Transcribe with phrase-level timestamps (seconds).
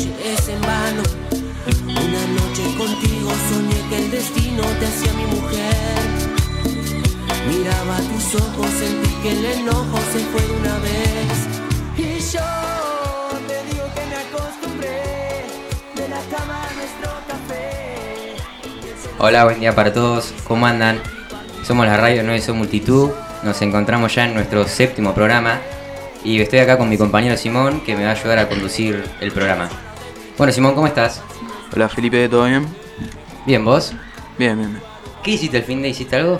[0.00, 1.02] noche es en vano.
[1.86, 6.00] Una noche contigo soñé que el destino te hacía mi mujer.
[7.48, 11.48] Miraba tus ojos, sentí que el enojo se fue de una vez.
[11.96, 12.40] Y yo
[13.46, 15.02] te digo que me acostumbré
[15.96, 18.36] de la cama a nuestro café.
[19.18, 20.32] Hola, buen día para todos.
[20.44, 21.00] ¿Cómo andan?
[21.62, 23.10] Somos la radio 9 Son Multitud.
[23.42, 25.60] Nos encontramos ya en nuestro séptimo programa.
[26.22, 29.32] Y estoy acá con mi compañero Simón, que me va a ayudar a conducir el
[29.32, 29.70] programa.
[30.40, 31.20] Bueno, Simón, ¿cómo estás?
[31.76, 32.66] Hola Felipe, ¿todo bien?
[33.44, 33.92] Bien, ¿vos?
[34.38, 34.82] Bien, bien, bien.
[35.22, 35.90] ¿Qué hiciste el fin de?
[35.90, 36.38] ¿Hiciste algo?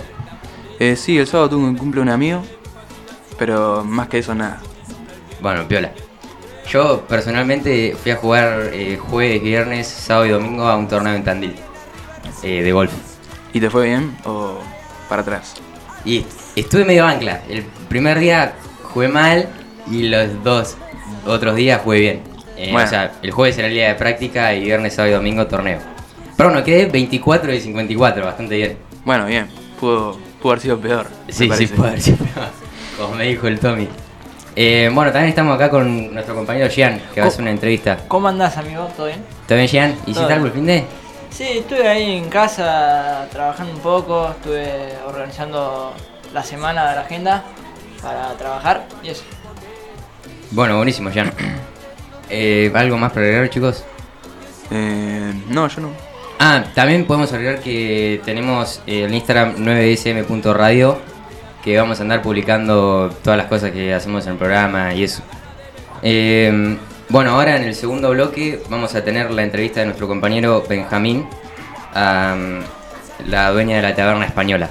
[0.78, 2.42] Eh, sí, el sábado tuve un cumple un amigo,
[3.38, 4.62] pero más que eso nada.
[5.42, 5.92] Bueno, piola.
[6.66, 11.22] Yo personalmente fui a jugar eh, jueves, viernes, sábado y domingo a un torneo en
[11.22, 11.56] Tandil
[12.42, 12.92] eh, de golf.
[13.52, 14.60] ¿Y te fue bien o
[15.10, 15.56] para atrás?
[16.06, 16.24] Y
[16.56, 17.42] estuve medio ancla.
[17.50, 19.46] El primer día jugué mal
[19.90, 20.78] y los dos
[21.26, 22.29] otros días jugué bien.
[22.60, 22.86] Eh, Bueno.
[22.86, 25.78] O sea, el jueves era el día de práctica y viernes, sábado y domingo torneo.
[26.36, 28.78] Pero bueno, quedé 24 de 54, bastante bien.
[29.04, 29.48] Bueno, bien,
[29.80, 31.06] pudo, pudo haber sido peor.
[31.28, 32.48] Sí, sí, puede haber sido peor,
[32.98, 33.88] Como me dijo el Tommy.
[34.56, 37.98] Eh, bueno, también estamos acá con nuestro compañero Gian, que va a hacer una entrevista.
[38.08, 38.90] ¿Cómo andás, amigo?
[38.96, 39.20] ¿Todo bien?
[39.42, 39.90] ¿Está bien, Gian?
[40.02, 40.84] ¿Hiciste Todo algo el fin de?
[41.30, 45.94] Sí, estuve ahí en casa trabajando un poco, estuve organizando
[46.34, 47.44] la semana de la agenda
[48.02, 49.22] para trabajar y eso.
[50.50, 51.32] Bueno, buenísimo, Gian.
[52.30, 53.84] Eh, ¿Algo más para agregar, chicos?
[54.70, 55.90] Eh, no, yo no.
[56.38, 60.98] Ah, también podemos agregar que tenemos el Instagram 9sm.radio
[61.62, 65.22] que vamos a andar publicando todas las cosas que hacemos en el programa y eso.
[66.02, 66.78] Eh,
[67.10, 71.26] bueno, ahora en el segundo bloque vamos a tener la entrevista de nuestro compañero Benjamín,
[71.94, 74.70] mm, la dueña de la taberna española.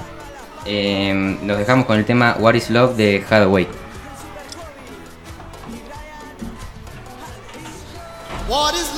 [1.42, 3.68] Nos dejamos con el tema What is Love de Hathaway.
[8.50, 8.89] What is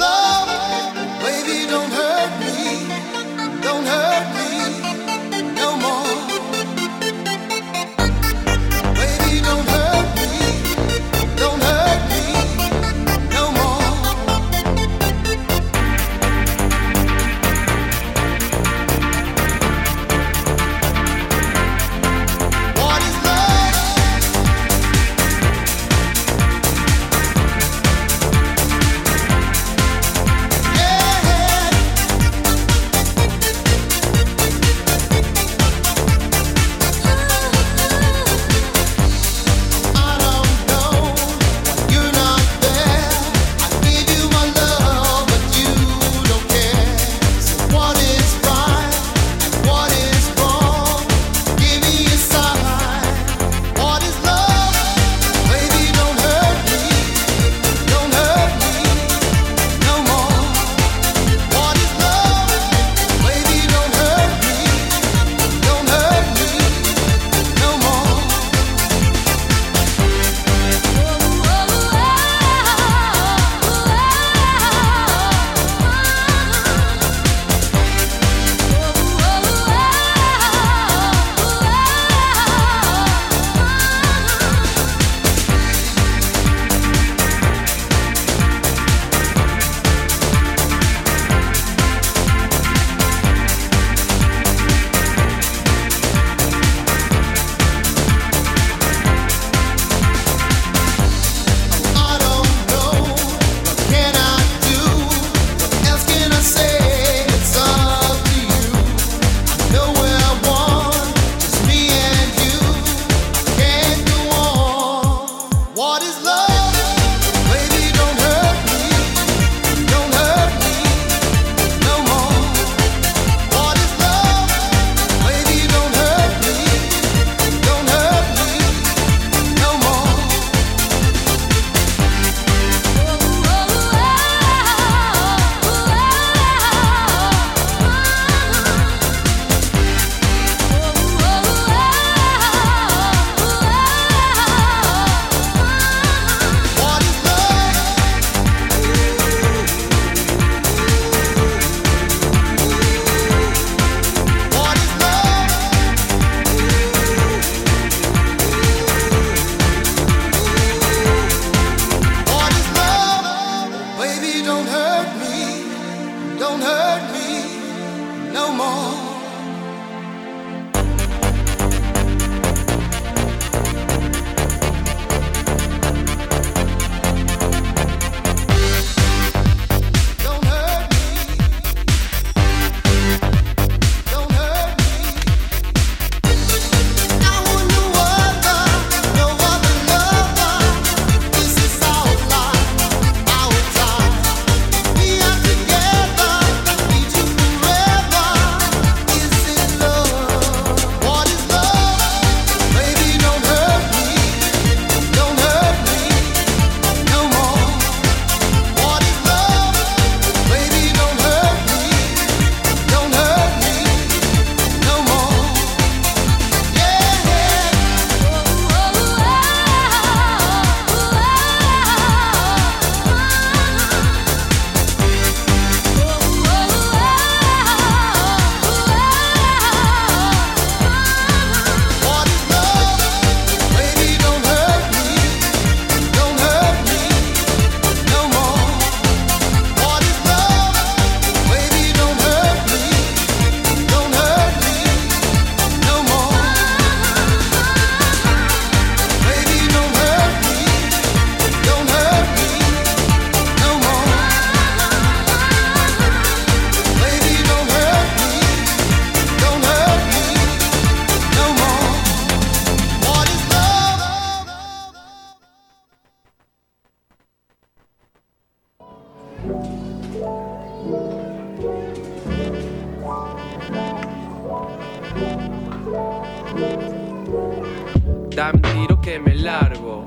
[278.34, 280.04] Dame un tiro que me largo,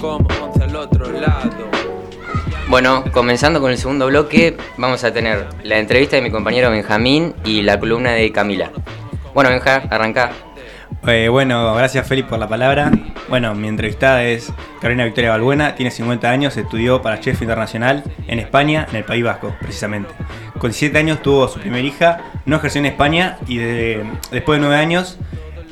[0.00, 1.50] como once al otro lado.
[2.68, 7.34] Bueno, comenzando con el segundo bloque, vamos a tener la entrevista de mi compañero Benjamín
[7.44, 8.70] y la columna de Camila.
[9.34, 10.30] Bueno, Benja, arranca.
[11.06, 12.90] Eh, bueno, gracias Félix por la palabra.
[13.28, 18.38] Bueno, mi entrevistada es Carolina Victoria Balbuena, tiene 50 años, estudió para chef internacional en
[18.38, 20.10] España, en el País Vasco, precisamente.
[20.58, 24.66] Con 17 años tuvo su primera hija, no ejerció en España y de- después de
[24.66, 25.18] 9 años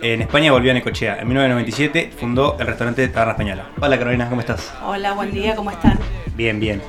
[0.02, 1.18] en España volvió a Necochea.
[1.20, 3.66] En 1997 fundó el restaurante Taberna Española.
[3.80, 4.72] Hola Carolina, ¿cómo estás?
[4.84, 5.98] Hola, buen día, ¿cómo están?
[6.34, 6.80] Bien, bien.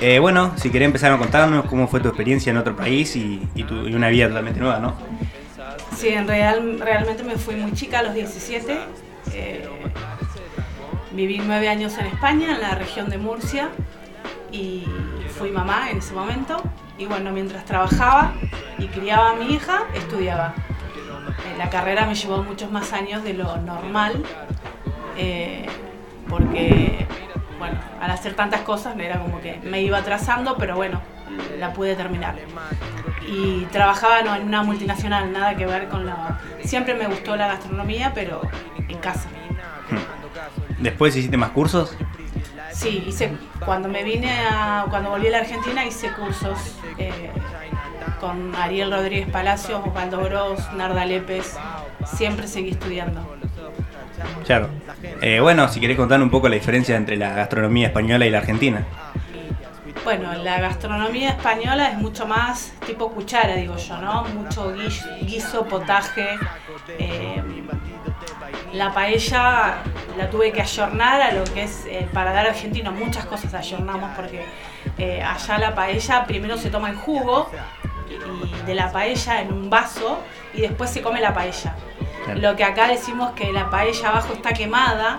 [0.00, 3.46] Eh, bueno, si querés empezar a contarnos cómo fue tu experiencia en otro país y,
[3.54, 4.94] y tu- y una vida totalmente nueva, ¿no?
[5.96, 8.78] Sí, en real, realmente me fui muy chica a los 17.
[9.32, 9.68] eh,
[11.12, 13.68] viví nueve años en España, en la región de Murcia,
[14.50, 14.84] y
[15.38, 16.62] fui mamá en ese momento.
[16.98, 18.32] Y bueno, mientras trabajaba
[18.78, 20.54] y criaba a mi hija, estudiaba.
[21.52, 24.22] Eh, la carrera me llevó muchos más años de lo normal,
[25.16, 25.66] eh,
[26.28, 27.06] porque,
[27.58, 31.00] bueno, al hacer tantas cosas era como que me iba atrasando, pero bueno,
[31.58, 32.36] la pude terminar.
[33.26, 36.40] y trabajaba no, en una multinacional, nada que ver con la...
[36.64, 38.42] Siempre me gustó la gastronomía, pero
[38.88, 39.28] en casa.
[40.78, 41.96] Después hiciste más cursos.
[42.72, 43.32] Sí, hice,
[43.64, 46.58] cuando me vine a, cuando volví a la Argentina hice cursos
[46.98, 47.30] eh,
[48.20, 51.56] con Ariel Rodríguez Palacios, Osvaldo Gross, Narda Lépez,
[52.04, 53.36] siempre seguí estudiando.
[54.46, 54.68] Claro.
[55.20, 58.38] Eh, bueno, si querés contar un poco la diferencia entre la gastronomía española y la
[58.38, 58.84] argentina.
[60.04, 64.24] Bueno, la gastronomía española es mucho más tipo cuchara, digo yo, ¿no?
[64.24, 66.26] Mucho guis- guiso, potaje.
[66.98, 67.42] eh,
[68.72, 69.76] la paella
[70.16, 72.90] la tuve que ayornar a lo que es el paladar argentino.
[72.90, 74.44] Muchas cosas ayornamos porque
[74.98, 77.50] eh, allá la paella primero se toma el jugo
[78.12, 80.18] y de la paella en un vaso
[80.54, 81.74] y después se come la paella.
[82.24, 82.40] Claro.
[82.40, 85.18] Lo que acá decimos que la paella abajo está quemada,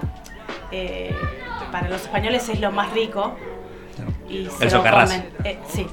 [0.71, 1.15] eh,
[1.71, 3.35] para los españoles es lo más rico.
[4.29, 5.29] Y se El lo comen.
[5.43, 5.87] Eh, sí,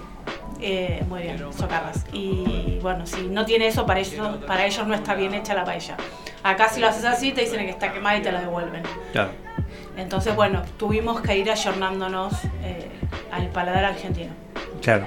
[0.62, 2.04] Eh, muy bien, socarras.
[2.12, 5.64] Y bueno, si no tiene eso, para ellos, para ellos no está bien hecha la
[5.64, 5.96] paella.
[6.42, 8.82] Acá si lo haces así, te dicen que está quemada y te la devuelven.
[9.12, 9.30] Claro.
[9.96, 12.90] Entonces, bueno, tuvimos que ir ayornándonos eh,
[13.32, 14.32] al paladar argentino.
[14.82, 15.06] Claro.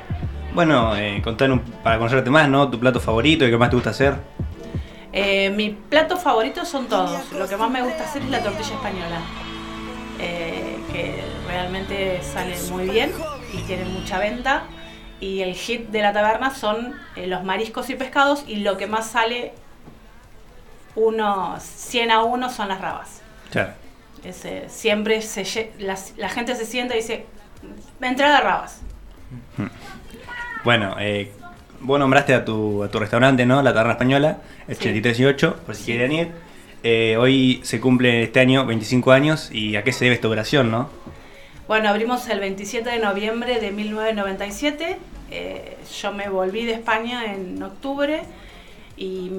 [0.54, 2.70] Bueno, eh, contar un- para conocerte más, ¿no?
[2.70, 4.16] Tu plato favorito y qué más te gusta hacer.
[5.12, 7.32] Eh, mis platos favoritos son todos.
[7.34, 9.20] Lo que más me gusta hacer es la tortilla española,
[10.20, 13.12] eh, que realmente sale muy bien
[13.54, 14.64] y tiene mucha venta.
[15.20, 18.88] Y el hit de la taberna son eh, los mariscos y pescados y lo que
[18.88, 19.54] más sale,
[20.96, 23.22] uno, 100 a 1 son las rabas.
[23.52, 23.74] Claro.
[24.24, 27.26] Ese, siempre se, la, la gente se sienta y dice,
[28.02, 28.82] entrada rabas.
[30.64, 31.32] Bueno, eh,
[31.82, 33.62] vos nombraste a tu, a tu restaurante, ¿no?
[33.62, 34.82] La Taberna Española, el Sí.
[34.90, 36.32] 8318, por si quieren ir.
[36.84, 40.72] Eh, hoy se cumple este año 25 años y a qué se debe esta operación,
[40.72, 40.90] ¿no?
[41.68, 44.98] Bueno, abrimos el 27 de noviembre de 1997.
[45.32, 48.22] Eh, yo me volví de España en octubre
[48.98, 49.32] y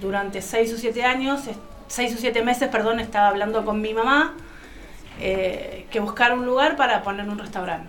[0.00, 1.54] durante seis o siete años, eh,
[1.86, 4.34] seis o siete meses, perdón, estaba hablando con mi mamá
[5.20, 7.88] eh, que buscar un lugar para poner un restaurante.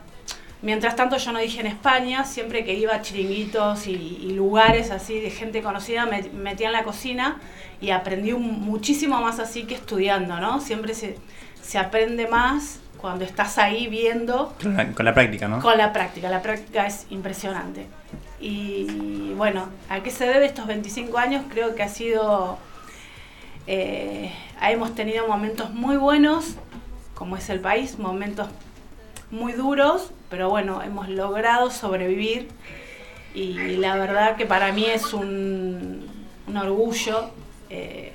[0.62, 4.92] Mientras tanto yo no dije en España, siempre que iba a chiringuitos y, y lugares
[4.92, 7.38] así de gente conocida, me me metía en la cocina
[7.80, 10.60] y aprendí un- muchísimo más así que estudiando, ¿no?
[10.60, 11.18] Siempre se,
[11.62, 15.62] se aprende más cuando estás ahí viendo Con la, con la práctica, ¿no?
[15.62, 16.30] con la práctica.
[16.30, 17.88] La práctica es impresionante.
[18.42, 21.44] Y bueno, ¿a qué se debe estos 25 años?
[21.50, 22.58] Creo que ha sido...
[23.68, 26.56] eh, hemos tenido momentos muy buenos,
[27.16, 28.50] como es el país, momentos
[29.32, 32.48] muy duros, pero bueno, hemos logrado sobrevivir
[33.34, 36.08] y la verdad que para mí es un,
[36.48, 37.30] un orgullo
[37.70, 38.14] eh,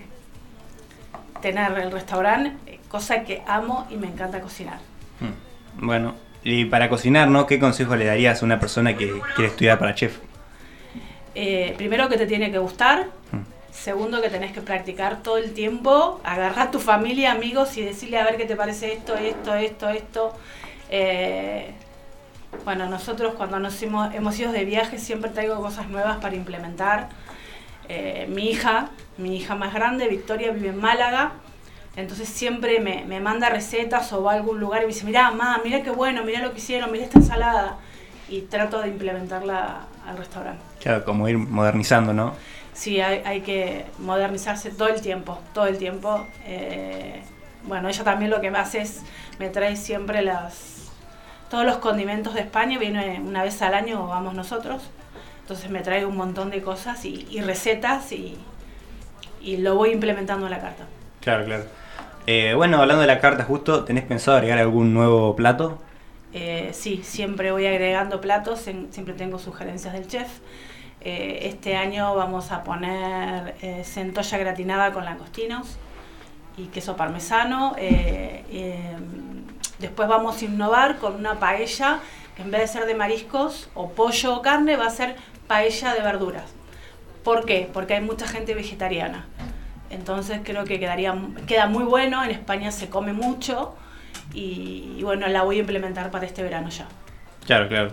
[1.40, 4.78] tener el restaurante, cosa que amo y me encanta cocinar.
[5.20, 5.86] Mm.
[5.86, 7.46] Bueno, y para cocinar, ¿no?
[7.46, 10.18] ¿Qué consejo le darías a una persona que quiere estudiar para chef?
[11.34, 13.38] Eh, primero que te tiene que gustar, Mm.
[13.72, 18.18] segundo que tenés que practicar todo el tiempo, agarrar a tu familia, amigos y decirle
[18.18, 20.32] a ver qué te parece esto, esto, esto, esto.
[20.90, 21.72] Eh,
[22.64, 27.08] bueno, nosotros cuando nos hemos, hemos ido de viaje siempre traigo cosas nuevas para implementar.
[27.88, 31.32] Eh, mi hija, mi hija más grande, Victoria, vive en Málaga.
[31.96, 35.30] Entonces siempre me, me manda recetas o va a algún lugar y me dice, mirá,
[35.30, 37.78] mamá, mirá qué bueno, mirá lo que hicieron, mirá esta ensalada.
[38.28, 40.62] Y trato de implementarla al restaurante.
[40.80, 42.34] Claro, como ir modernizando, ¿no?
[42.72, 46.26] Sí, hay, hay que modernizarse todo el tiempo, todo el tiempo.
[46.46, 47.22] Eh,
[47.64, 49.02] bueno, ella también lo que me hace es,
[49.38, 50.73] me trae siempre las,
[51.54, 54.90] todos los condimentos de España, viene una vez al año, vamos nosotros.
[55.42, 58.36] Entonces me trae un montón de cosas y, y recetas y,
[59.40, 60.82] y lo voy implementando en la carta.
[61.20, 61.64] Claro, claro.
[62.26, 65.78] Eh, bueno, hablando de la carta justo, ¿tenés pensado agregar algún nuevo plato?
[66.32, 70.26] Eh, sí, siempre voy agregando platos, en- siempre tengo sugerencias del chef.
[71.02, 75.76] Eh, este año vamos a poner centolla gratinada con langostinos
[76.56, 77.76] y queso parmesano.
[77.78, 78.42] Eh,
[79.78, 82.00] después vamos a innovar con una paella
[82.36, 85.16] que en vez de ser de mariscos o pollo o carne va a ser
[85.46, 86.52] paella de verduras.
[87.22, 87.68] ¿Por qué?
[87.72, 89.26] Porque hay mucha gente vegetariana.
[89.90, 91.14] Entonces creo que quedaría,
[91.46, 93.74] queda muy bueno, en España se come mucho
[94.32, 96.86] y, y bueno, la voy a implementar para este verano ya.
[97.46, 97.92] Claro, claro.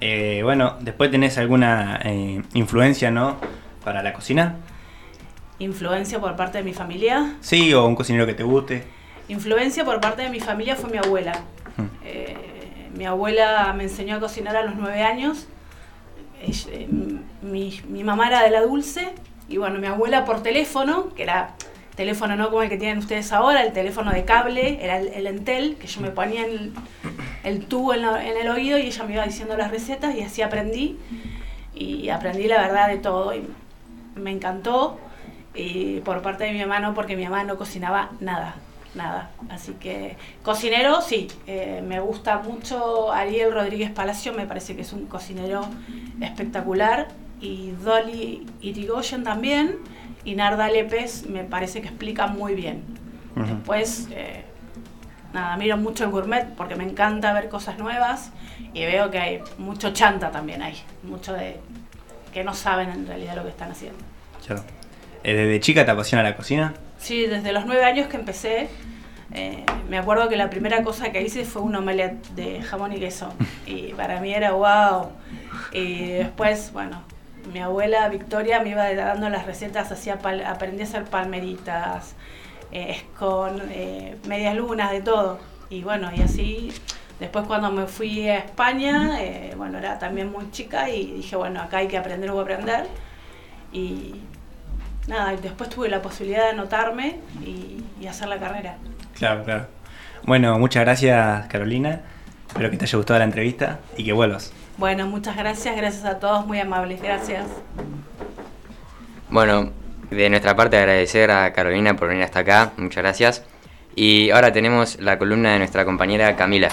[0.00, 3.38] Eh, bueno, después tenés alguna eh, influencia, ¿no?
[3.84, 4.56] Para la cocina.
[5.58, 7.36] Influencia por parte de mi familia.
[7.40, 8.84] Sí, o un cocinero que te guste.
[9.28, 11.32] Influencia por parte de mi familia fue mi abuela.
[11.76, 11.86] Hmm.
[12.04, 12.36] Eh,
[12.96, 15.46] mi abuela me enseñó a cocinar a los nueve años.
[16.40, 16.88] Eh,
[17.42, 19.08] mi, mi mamá era de la dulce
[19.48, 21.54] y bueno, mi abuela por teléfono, que era
[21.96, 25.26] teléfono no como el que tienen ustedes ahora, el teléfono de cable, era el, el
[25.26, 26.72] Entel, que yo me ponía el,
[27.44, 30.22] el tubo en, la- en el oído y ella me iba diciendo las recetas y
[30.22, 30.98] así aprendí.
[31.74, 33.48] Y aprendí la verdad de todo y
[34.16, 34.98] me encantó.
[35.54, 38.56] Y por parte de mi mamá no, porque mi mamá no cocinaba nada,
[38.94, 39.30] nada.
[39.50, 44.92] Así que cocinero, sí, eh, me gusta mucho Ariel Rodríguez Palacio, me parece que es
[44.92, 45.66] un cocinero
[46.20, 47.08] espectacular.
[47.40, 49.78] Y Dolly Irigoyen también.
[50.24, 52.82] Y Narda Lepes me parece que explica muy bien.
[53.36, 53.44] Ujú.
[53.46, 54.44] Después, eh,
[55.34, 58.30] nada, miro mucho el gourmet porque me encanta ver cosas nuevas
[58.72, 61.60] y veo que hay mucho chanta también ahí, mucho de
[62.32, 63.98] que no saben en realidad lo que están haciendo.
[64.46, 64.62] Claro.
[65.22, 66.74] Eh, ¿Desde chica te apasiona la cocina?
[67.04, 68.68] Sí, desde los nueve años que empecé,
[69.34, 72.98] eh, me acuerdo que la primera cosa que hice fue un omelette de jamón y
[72.98, 73.30] queso.
[73.66, 75.10] Y para mí era wow.
[75.70, 77.02] Y después, bueno,
[77.52, 82.14] mi abuela Victoria me iba dando las recetas, hacía pal- aprendí a hacer palmeritas,
[82.72, 85.40] eh, con eh, medias lunas, de todo.
[85.68, 86.72] Y bueno, y así,
[87.20, 91.60] después cuando me fui a España, eh, bueno, era también muy chica y dije, bueno,
[91.60, 92.86] acá hay que aprender, a aprender.
[93.74, 94.14] Y
[95.06, 98.76] nada, y después tuve la posibilidad de anotarme y, y hacer la carrera.
[99.14, 99.66] Claro, claro.
[100.24, 102.00] Bueno, muchas gracias Carolina.
[102.48, 104.52] Espero que te haya gustado la entrevista y que vuelvas.
[104.76, 107.46] Bueno, muchas gracias, gracias a todos, muy amables, gracias.
[109.30, 109.70] Bueno,
[110.10, 113.44] de nuestra parte agradecer a Carolina por venir hasta acá, muchas gracias.
[113.96, 116.68] Y ahora tenemos la columna de nuestra compañera Camila.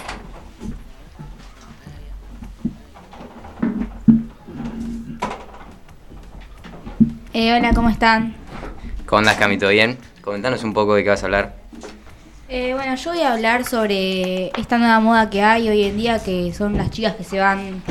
[7.34, 8.36] Eh, hola, ¿cómo están?
[9.06, 9.58] ¿Cómo andás Cami?
[9.58, 9.98] ¿Todo bien?
[10.22, 11.56] Comentanos un poco de qué vas a hablar.
[12.50, 16.22] Eh, bueno, yo voy a hablar sobre esta nueva moda que hay hoy en día,
[16.22, 17.82] que son las chicas que se van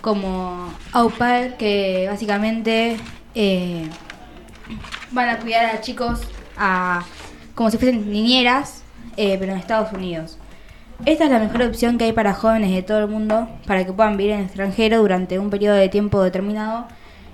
[0.00, 2.96] como au pair, que básicamente
[3.36, 3.88] eh,
[5.12, 6.22] van a cuidar a chicos
[6.56, 7.04] a,
[7.54, 8.82] como si fuesen niñeras,
[9.16, 10.38] eh, pero en Estados Unidos.
[11.04, 13.92] Esta es la mejor opción que hay para jóvenes de todo el mundo para que
[13.92, 16.88] puedan vivir en el extranjero durante un periodo de tiempo determinado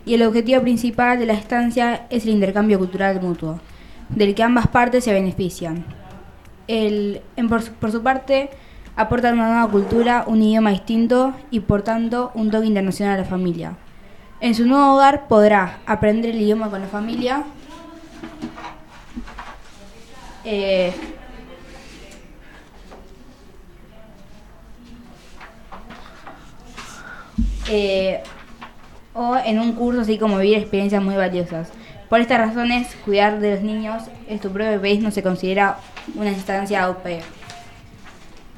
[0.05, 3.61] y el objetivo principal de la estancia es el intercambio cultural mutuo,
[4.09, 5.85] del que ambas partes se benefician.
[6.69, 8.51] El, en por, por su parte,
[8.97, 13.29] aportan una nueva cultura, un idioma distinto y por tanto un toque internacional a la
[13.29, 13.77] familia.
[14.41, 17.45] En su nuevo hogar podrá aprender el idioma con la familia,
[20.45, 20.93] eh,
[27.69, 28.23] eh,
[29.15, 31.71] o en un curso así como vivir experiencias muy valiosas.
[32.09, 35.79] Por estas razones, cuidar de los niños en tu propio país no se considera
[36.15, 37.23] una instancia au pair.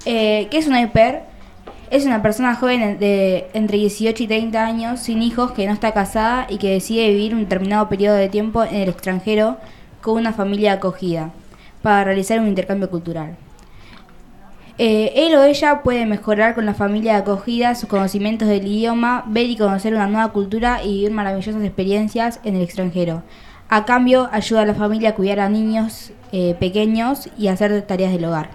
[0.05, 1.21] Eh, ¿Qué es una au pair?
[1.91, 5.93] Es una persona joven de entre 18 y 30 años, sin hijos, que no está
[5.93, 9.59] casada y que decide vivir un determinado periodo de tiempo en el extranjero
[10.01, 11.31] con una familia acogida
[11.83, 13.37] para realizar un intercambio cultural.
[14.77, 19.25] Eh, él o ella puede mejorar con la familia de acogida sus conocimientos del idioma,
[19.29, 23.23] ver y conocer una nueva cultura y vivir maravillosas experiencias en el extranjero.
[23.69, 27.83] A cambio, ayuda a la familia a cuidar a niños eh, pequeños y a hacer
[27.83, 28.51] tareas del hogar.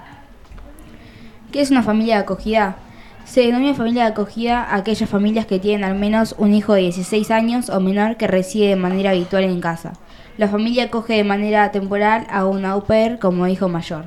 [1.53, 2.75] ¿Qué es una familia de acogida?
[3.23, 6.81] Se denomina familia de acogida a aquellas familias que tienen al menos un hijo de
[6.81, 9.93] 16 años o menor que reside de manera habitual en casa.
[10.37, 14.05] La familia acoge de manera temporal a un au pair como hijo mayor.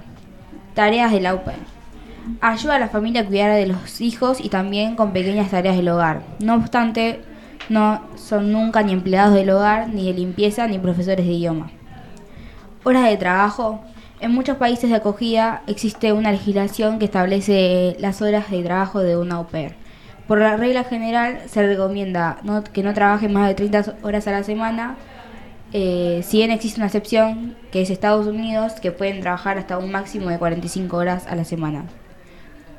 [0.75, 1.82] Tareas del au pair.
[2.41, 5.89] Ayuda a la familia a cuidar de los hijos y también con pequeñas tareas del
[5.89, 6.23] hogar.
[6.41, 7.21] No obstante,
[7.69, 11.71] no son nunca ni empleados del hogar, ni de limpieza, ni profesores de idioma.
[12.85, 13.83] Horas de trabajo.
[14.21, 19.17] En muchos países de acogida existe una legislación que establece las horas de trabajo de
[19.17, 19.75] una au pair.
[20.29, 22.39] Por la regla general se recomienda
[22.73, 24.97] que no trabaje más de 30 horas a la semana,
[25.73, 29.91] eh, si bien existe una excepción que es Estados Unidos, que pueden trabajar hasta un
[29.91, 31.85] máximo de 45 horas a la semana.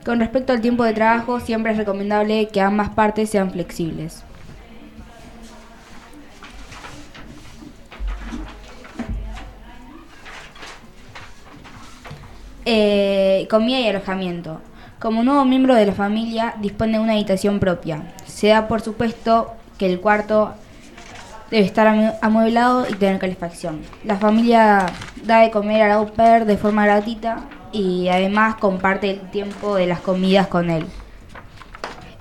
[0.06, 4.24] Con respecto al tiempo de trabajo, siempre es recomendable que ambas partes sean flexibles.
[12.66, 14.62] Eh, comida y alojamiento.
[15.00, 18.14] Como nuevo miembro de la familia, dispone de una habitación propia.
[18.26, 20.54] Se da por supuesto que el cuarto
[21.52, 23.82] debe estar amue- amueblado y tener calefacción.
[24.06, 24.86] La familia
[25.26, 27.40] da de comer al au pair de forma gratuita
[27.74, 30.86] y además comparte el tiempo de las comidas con él.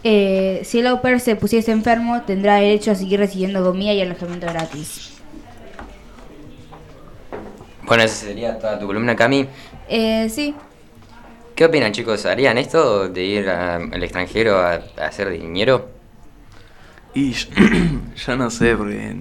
[0.03, 4.01] Eh, si el au pair se pusiese enfermo, tendrá derecho a seguir recibiendo comida y
[4.01, 5.13] alojamiento gratis.
[7.87, 9.47] Bueno, esa sería toda tu columna, Cami.
[9.89, 10.55] Eh, sí,
[11.55, 12.25] ¿Qué opinan, chicos?
[12.25, 15.91] ¿Harían esto de ir a- al extranjero a, a hacer dinero?
[17.15, 17.49] Y yo,
[18.27, 19.15] yo no sé, porque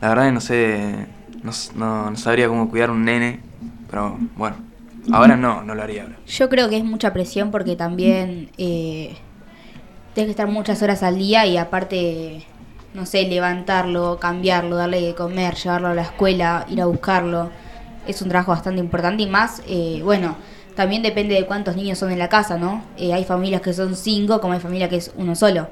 [0.00, 1.06] la verdad que no sé,
[1.44, 3.38] no, no, no sabría cómo cuidar un nene,
[3.88, 4.56] pero bueno,
[5.10, 6.16] ahora no, no lo haría ahora.
[6.26, 9.16] Yo creo que es mucha presión porque también eh,
[10.14, 12.44] tienes que estar muchas horas al día y aparte,
[12.94, 17.50] no sé, levantarlo, cambiarlo, darle de comer, llevarlo a la escuela, ir a buscarlo.
[18.06, 20.36] Es un trabajo bastante importante y más, eh, bueno,
[20.74, 22.82] también depende de cuántos niños son en la casa, ¿no?
[22.96, 25.68] Eh, hay familias que son cinco, como hay familias que es uno solo.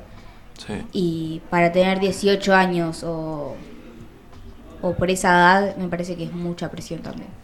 [0.59, 0.75] Sí.
[0.93, 3.57] Y para tener 18 años o,
[4.83, 7.40] o por esa edad, me parece que es mucha presión también.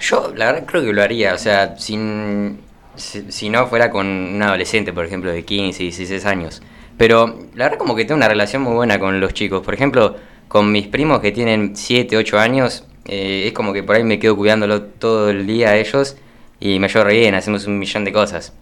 [0.00, 1.34] Yo, la verdad, creo que lo haría.
[1.34, 2.60] O sea, sin,
[2.96, 6.62] si, no fuera con un adolescente, por ejemplo, de 15, 16 años.
[6.96, 9.64] Pero la verdad, como que tengo una relación muy buena con los chicos.
[9.64, 10.16] Por ejemplo,
[10.48, 14.18] con mis primos que tienen 7, 8 años, eh, es como que por ahí me
[14.18, 16.16] quedo cuidándolo todo el día a ellos
[16.60, 18.52] y me llevo re bien, hacemos un millón de cosas.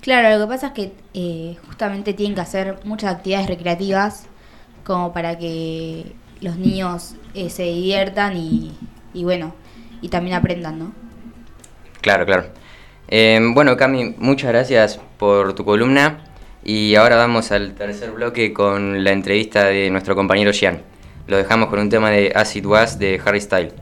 [0.00, 4.26] Claro, lo que pasa es que eh, justamente tienen que hacer muchas actividades recreativas
[4.84, 8.72] como para que los niños eh, se diviertan y
[9.24, 9.54] bueno,
[10.00, 10.92] y también aprendan, ¿no?
[12.00, 12.46] Claro, claro.
[13.08, 16.18] Eh, bueno, Cami, muchas gracias por tu columna.
[16.64, 20.82] Y ahora vamos al tercer bloque con la entrevista de nuestro compañero Gian.
[21.28, 23.72] Lo dejamos con un tema de Acid Was de Harry Style.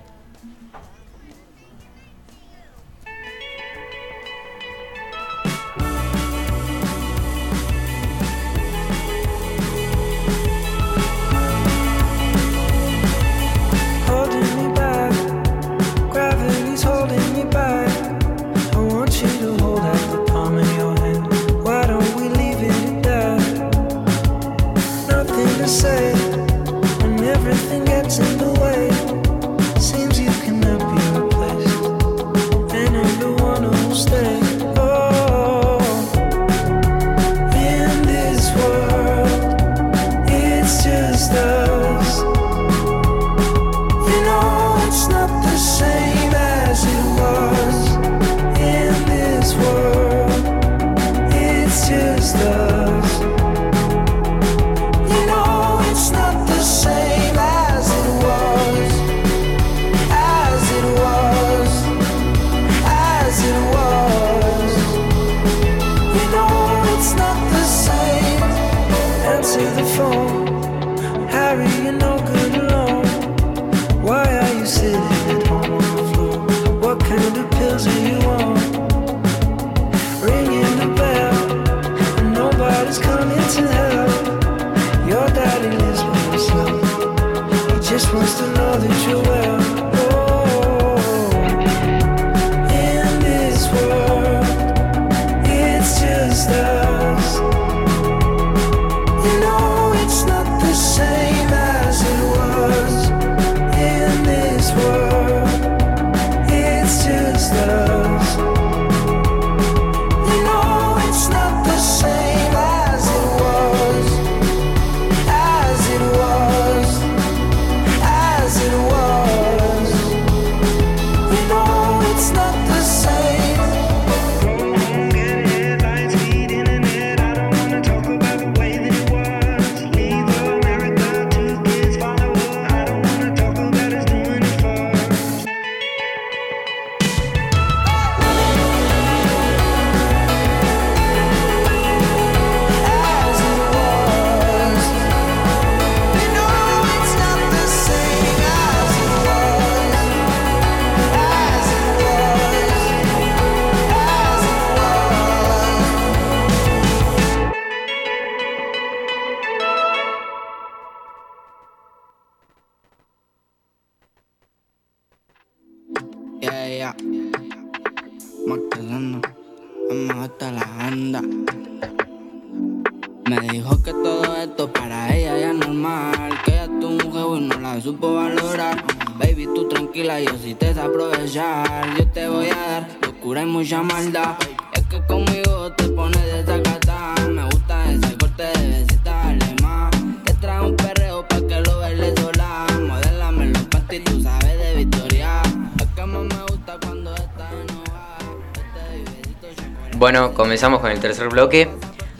[200.55, 201.69] Comenzamos con el tercer bloque.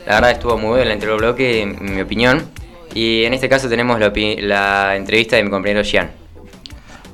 [0.05, 2.43] La verdad estuvo muy bueno el anterior bloque, en mi opinión.
[2.93, 6.11] Y en este caso tenemos la, entrevista de mi compañero Gian.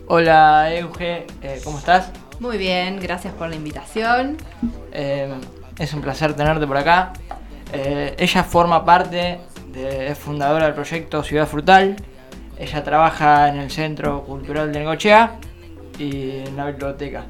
[0.08, 2.10] Hola Euge, eh, ¿cómo estás?
[2.40, 4.38] Muy bien, gracias por la invitación.
[4.94, 5.32] Eh,
[5.78, 7.14] es un placer tenerte por acá.
[7.72, 11.98] Eh, ella forma parte, de, es fundadora del proyecto Ciudad Frutal.
[12.58, 15.36] Ella trabaja en el Centro Cultural de Negochea
[16.00, 17.26] y en la biblioteca.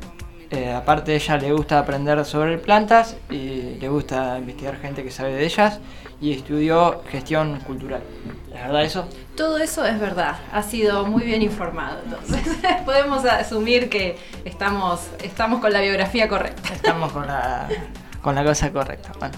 [0.52, 5.32] Eh, aparte, ella le gusta aprender sobre plantas y le gusta investigar gente que sabe
[5.34, 5.80] de ellas
[6.20, 8.02] y estudió gestión cultural.
[8.54, 9.08] ¿Es verdad eso?
[9.38, 12.42] Todo eso es verdad, ha sido muy bien informado, entonces
[12.86, 16.74] podemos asumir que estamos, estamos con la biografía correcta.
[16.74, 17.70] Estamos con la,
[18.22, 19.14] con la cosa correcta.
[19.20, 19.36] Bueno,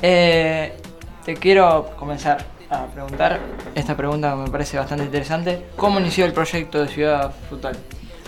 [0.00, 0.78] eh,
[1.26, 3.38] te quiero comenzar a preguntar
[3.74, 5.66] esta pregunta que me parece bastante interesante.
[5.76, 7.76] ¿Cómo inició el proyecto de Ciudad Frutal?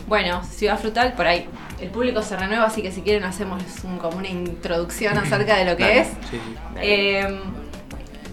[0.07, 1.49] Bueno, Ciudad Frutal, por ahí
[1.81, 5.65] el público se renueva, así que si quieren hacemos un- como una introducción acerca de
[5.65, 6.09] lo que Dale, es.
[6.31, 6.41] sí.
[6.81, 7.39] Eh,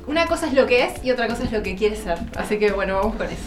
[0.08, 2.18] una cosa es lo que es y otra cosa es lo que quiere ser.
[2.36, 3.38] Así que bueno, vamos con eso.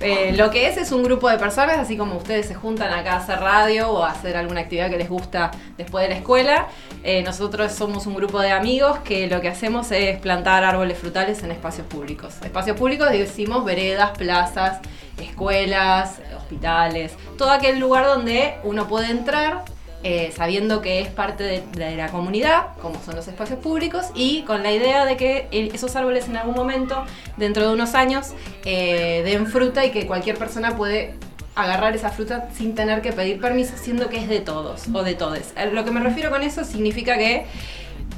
[0.00, 3.14] Eh, lo que es es un grupo de personas, así como ustedes se juntan acá
[3.14, 6.68] a hacer radio o a hacer alguna actividad que les gusta después de la escuela.
[7.02, 11.42] eh, nosotros somos un grupo de amigos que lo que hacemos es plantar árboles frutales
[11.42, 12.34] en espacios públicos.
[12.42, 14.78] Espacios públicos decimos veredas, plazas,
[15.20, 19.64] escuelas, hospitales, todo aquel lugar donde uno puede entrar
[20.04, 24.62] eh, sabiendo que es parte de, la comunidad, como son los espacios públicos, y con
[24.62, 27.04] la idea de que esos árboles en algún momento,
[27.36, 28.28] dentro de unos años,
[28.64, 31.14] eh, den fruta y que cualquier persona puede
[31.56, 35.14] agarrar esa fruta sin tener que pedir permiso, siendo que es de todos o de
[35.14, 35.52] todes.
[35.72, 37.46] Lo que me refiero con eso significa que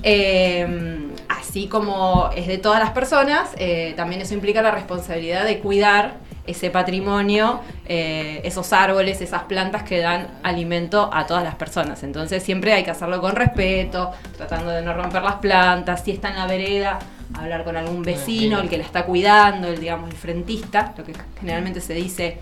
[0.03, 3.53] eh, así como es de todas las personas,
[3.97, 6.19] también eso implica la responsabilidad de cuidar
[6.51, 12.03] ese patrimonio, eh, esos árboles, esas plantas que dan alimento a todas las personas.
[12.03, 16.31] Entonces siempre hay que hacerlo con respeto, tratando de no romper las plantas, si está
[16.31, 16.99] en la vereda,
[17.35, 21.13] hablar con algún vecino, el que la está cuidando, el digamos el frentista, lo que
[21.39, 22.39] generalmente se dice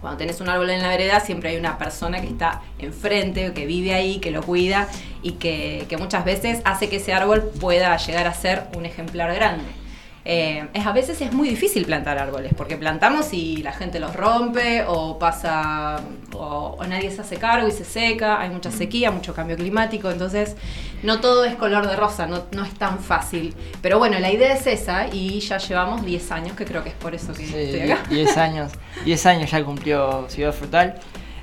[0.00, 3.66] cuando tenés un árbol en la vereda, siempre hay una persona que está enfrente, que
[3.66, 4.88] vive ahí, que lo cuida
[5.22, 9.34] y que, que muchas veces hace que ese árbol pueda llegar a ser un ejemplar
[9.34, 9.79] grande.
[10.24, 14.14] Eh, es, a veces es muy difícil plantar árboles, porque plantamos y la gente los
[14.14, 16.00] rompe, o pasa,
[16.34, 20.10] o, o nadie se hace cargo y se seca, hay mucha sequía, mucho cambio climático,
[20.10, 20.56] entonces
[21.02, 23.54] no todo es color de rosa, no, no es tan fácil.
[23.80, 26.96] Pero bueno, la idea es esa y ya llevamos 10 años, que creo que es
[26.96, 28.02] por eso que Sí, estoy acá.
[28.10, 28.72] 10 años.
[29.06, 30.96] 10 años ya cumplió Ciudad Frutal.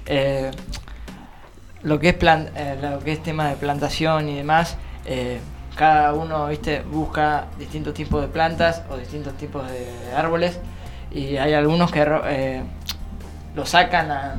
[0.06, 0.52] Eh,
[1.82, 4.78] lo que es plan- eh, lo que es tema de plantación y demás,
[5.78, 10.60] cada uno viste busca distintos tipos de plantas o distintos tipos de árboles
[11.12, 12.64] y hay algunos que eh,
[13.56, 14.36] lo sacan a-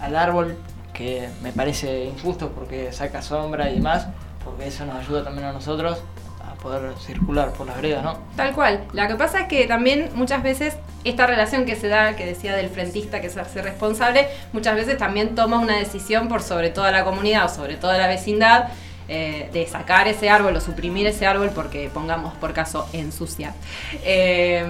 [0.00, 0.56] al árbol
[0.92, 4.08] que me parece injusto porque saca sombra y demás,
[4.44, 5.98] porque eso nos ayuda también a nosotros
[6.44, 8.18] a poder circular por las veredas, ¿no?
[8.36, 8.84] Tal cual.
[8.92, 12.56] Lo que pasa es que también muchas veces esta relación que se da, que decía
[12.56, 16.90] del frentista que se hace responsable, muchas veces también toma una decisión por sobre toda
[16.90, 18.68] la comunidad o sobre toda la vecindad
[19.08, 23.54] eh, de sacar ese árbol o suprimir ese árbol porque pongamos por caso ensucia.
[24.04, 24.64] Eh,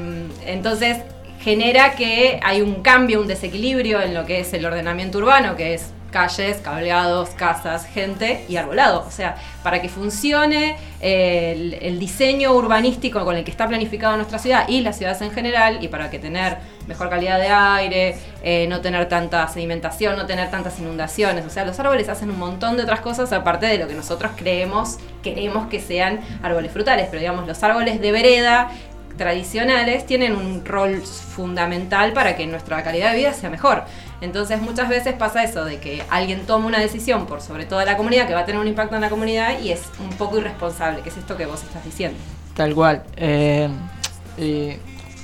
[0.46, 0.98] entonces
[1.40, 5.74] genera que hay un cambio, un desequilibrio en lo que es el ordenamiento urbano, que
[5.74, 9.04] es calles, cableados, casas, gente y arbolado.
[9.06, 14.38] O sea, para que funcione eh, el, diseño urbanístico con el que está planificada nuestra
[14.38, 18.66] ciudad y las ciudades en general, y para que tener mejor calidad de aire, eh,
[18.68, 21.44] no tener tanta sedimentación, no tener tantas inundaciones.
[21.44, 24.32] O sea, los árboles hacen un montón de otras cosas aparte de lo que nosotros
[24.36, 27.08] creemos, queremos que sean árboles frutales.
[27.10, 28.70] Pero digamos, los árboles de vereda
[29.18, 33.82] tradicionales tienen un rol fundamental para que nuestra calidad de vida sea mejor.
[34.22, 37.98] Entonces muchas veces pasa eso, de que alguien toma una decisión por sobre toda la
[37.98, 41.02] comunidad que va a tener un impacto en la comunidad y es un poco irresponsable,
[41.02, 42.18] que es esto que vos estás diciendo.
[42.54, 43.02] Tal cual.
[43.16, 43.68] Eh,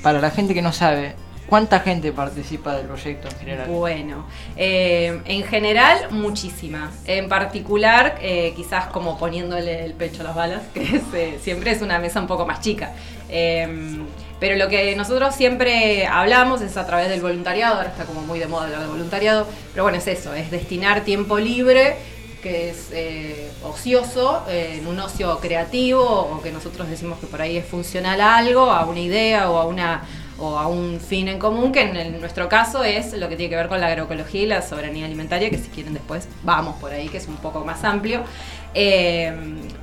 [0.02, 1.14] para la gente que no sabe,
[1.46, 3.68] ¿Cuánta gente participa del proyecto en general?
[3.68, 4.26] Bueno,
[4.57, 6.90] eh, en general muchísima.
[7.04, 11.72] En particular, eh, quizás como poniéndole el pecho a las balas, que es, eh, siempre
[11.72, 12.92] es una mesa un poco más chica.
[13.37, 13.99] Eh,
[14.38, 18.38] pero lo que nosotros siempre hablamos es a través del voluntariado, ahora está como muy
[18.38, 21.97] de moda hablar de voluntariado, pero bueno, es eso, es destinar tiempo libre
[22.42, 27.40] que es eh, ocioso, eh, en un ocio creativo, o que nosotros decimos que por
[27.40, 30.05] ahí es funcional a algo, a una idea o a una
[30.38, 33.51] o a un fin en común, que en, el- nuestro caso es lo que tiene
[33.51, 36.92] que ver con la agroecología y la soberanía alimentaria, que si quieren después vamos por
[36.92, 38.23] ahí, que es un poco más amplio.
[38.75, 39.33] Eh,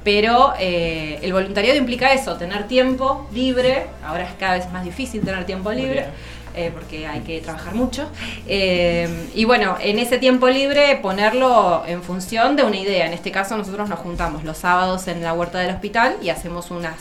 [0.04, 5.22] pero eh, el voluntariado implica eso, tener tiempo libre, ahora es cada vez más difícil
[5.22, 6.06] tener tiempo libre.
[6.54, 8.10] eh, porque hay que trabajar mucho.
[8.46, 13.06] Eh, y bueno, en ese tiempo libre ponerlo en función de una idea.
[13.08, 16.70] En este caso nosotros nos juntamos los sábados en la huerta del hospital y hacemos
[16.70, 16.98] unas,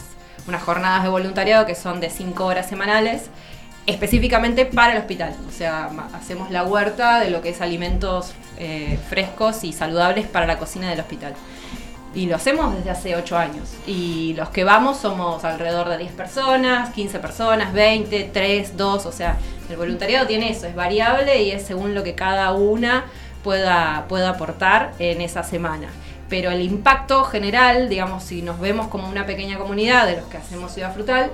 [0.50, 3.30] unas jornadas de voluntariado que son de 5 horas semanales
[3.86, 5.34] específicamente para el hospital.
[5.48, 10.46] O sea, hacemos la huerta de lo que es alimentos eh, frescos y saludables para
[10.46, 11.34] la cocina del hospital.
[12.14, 13.72] Y lo hacemos desde hace 8 años.
[13.86, 19.06] Y los que vamos somos alrededor de 10 personas, 15 personas, 20, 3, 2.
[19.06, 23.04] O sea, el voluntariado tiene eso, es variable y es según lo que cada una
[23.44, 25.88] pueda, pueda aportar en esa semana.
[26.30, 30.38] Pero el impacto general, digamos, si nos vemos como una pequeña comunidad de los que
[30.38, 31.30] hacemos Ciudad Frutal,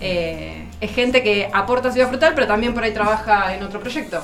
[0.00, 4.22] eh, es gente que aporta Ciudad Frutal, pero también por ahí trabaja en otro proyecto.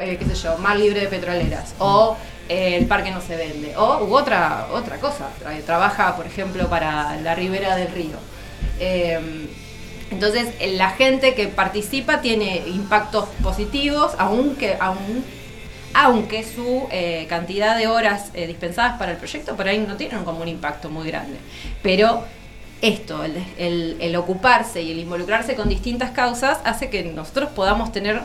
[0.00, 1.74] Eh, qué sé yo, Mar Libre de Petroleras.
[1.80, 2.16] O
[2.48, 3.76] eh, el parque no se vende.
[3.76, 5.28] O u otra, otra cosa.
[5.44, 8.16] Tra- Trabaja, por ejemplo, para la ribera del río.
[8.80, 9.48] Eh,
[10.10, 15.24] entonces, la gente que participa tiene impactos positivos, aunque, aun-
[15.94, 20.24] aunque su eh, cantidad de horas eh, dispensadas para el proyecto por ahí no tienen
[20.24, 21.38] como un impacto muy grande.
[21.82, 22.24] Pero
[22.80, 28.20] esto, el, ocuparse y el involucrarse con distintas causas hace que nosotros podamos tener,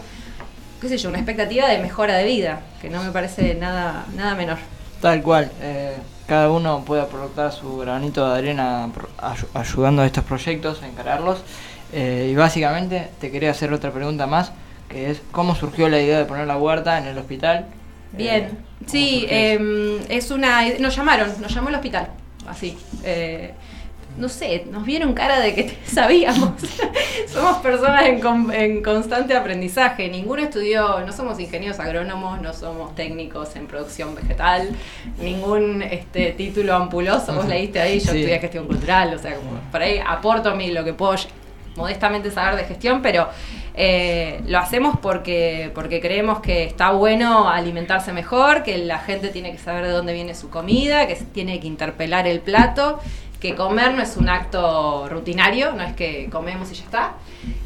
[0.80, 4.36] qué sé yo, una expectativa de mejora de vida, que no me parece nada, nada
[4.36, 4.58] menor.
[5.02, 5.52] Tal cual.
[5.62, 5.96] eh,
[6.28, 8.90] cada uno puede aportar su granito de arena
[9.54, 11.44] ayudando a estos proyectos, a encararlos.
[11.92, 14.52] Eh, y básicamente te quería hacer otra pregunta más,
[14.90, 17.66] que es ¿cómo surgió la idea de poner la huerta en el hospital?
[18.12, 18.52] Bien, Eh,
[18.86, 20.62] sí, eh, es una.
[20.80, 22.10] Nos llamaron, nos llamó el hospital,
[22.48, 22.78] así.
[23.04, 23.54] eh,
[24.16, 26.52] no sé, nos vieron cara de que sabíamos.
[27.28, 30.08] somos personas en, con- en constante aprendizaje.
[30.10, 34.70] Ninguno estudió, no somos ingenieros agrónomos, no somos técnicos en producción vegetal,
[35.20, 37.34] ningún este, título ampuloso.
[37.34, 38.20] Vos leíste ahí, yo Sí.
[38.20, 41.16] estudié gestión cultural, o sea, como por ahí aporto mi, lo que puedo
[41.76, 43.28] modestamente saber de gestión, pero
[43.76, 49.52] eh, lo hacemos porque, porque creemos que está bueno alimentarse mejor, que la gente tiene
[49.52, 53.00] que saber de dónde viene su comida, que tiene que interpelar el plato,
[53.40, 57.14] que comer no es un acto rutinario, no es que comemos y ya está,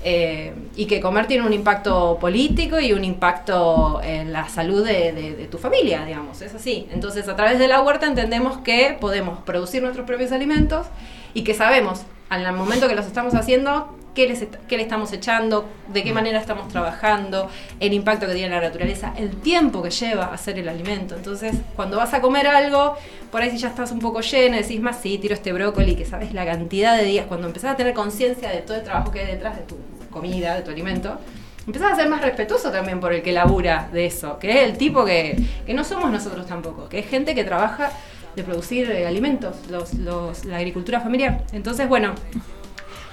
[0.03, 5.47] eh, y que comer tiene un impacto político y un impacto en la salud de
[5.51, 6.87] tu familia, digamos, es así.
[6.91, 10.87] Entonces a través de la huerta entendemos que podemos producir nuestros propios alimentos
[11.33, 15.69] y que sabemos al momento que los estamos haciendo qué, les qué le estamos echando,
[15.93, 17.49] de qué manera estamos trabajando,
[17.79, 21.15] el impacto que tiene la naturaleza, el tiempo que lleva hacer el alimento.
[21.15, 22.95] Entonces, cuando vas a comer algo,
[23.31, 26.03] por ahí si ya estás un poco lleno, decís más, sí, tiro este brócoli, que
[26.05, 29.19] sabes la cantidad de días, cuando empezás a tener conciencia de todo el trabajo que
[29.19, 29.77] hay detrás de tu
[30.09, 31.19] comida, de tu alimento,
[31.67, 34.77] empezás a ser más respetuoso también por el que labura de eso, que es el
[34.77, 37.91] tipo que, que no somos nosotros tampoco, que es gente que trabaja
[38.35, 41.43] de producir eh, alimentos, los, los- la agricultura familiar.
[41.53, 42.13] Entonces, bueno,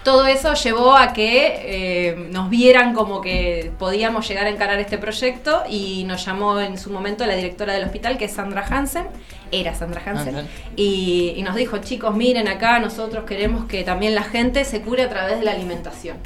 [0.05, 4.99] todo eso llevó a que eh, nos vieran como que podíamos llegar a encarar este
[4.99, 9.07] proyecto y nos llamó en su momento la directora del hospital, que es Sandra Hansen,
[9.51, 10.43] era Sandra Hansen, Ah,
[10.77, 15.03] y, y nos dijo, chicos, miren acá, nosotros queremos que también la gente se cure
[15.05, 16.19] a través de la alimentación.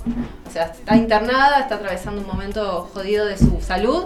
[0.47, 4.05] O sea, está internada, está atravesando un momento jodido de su salud,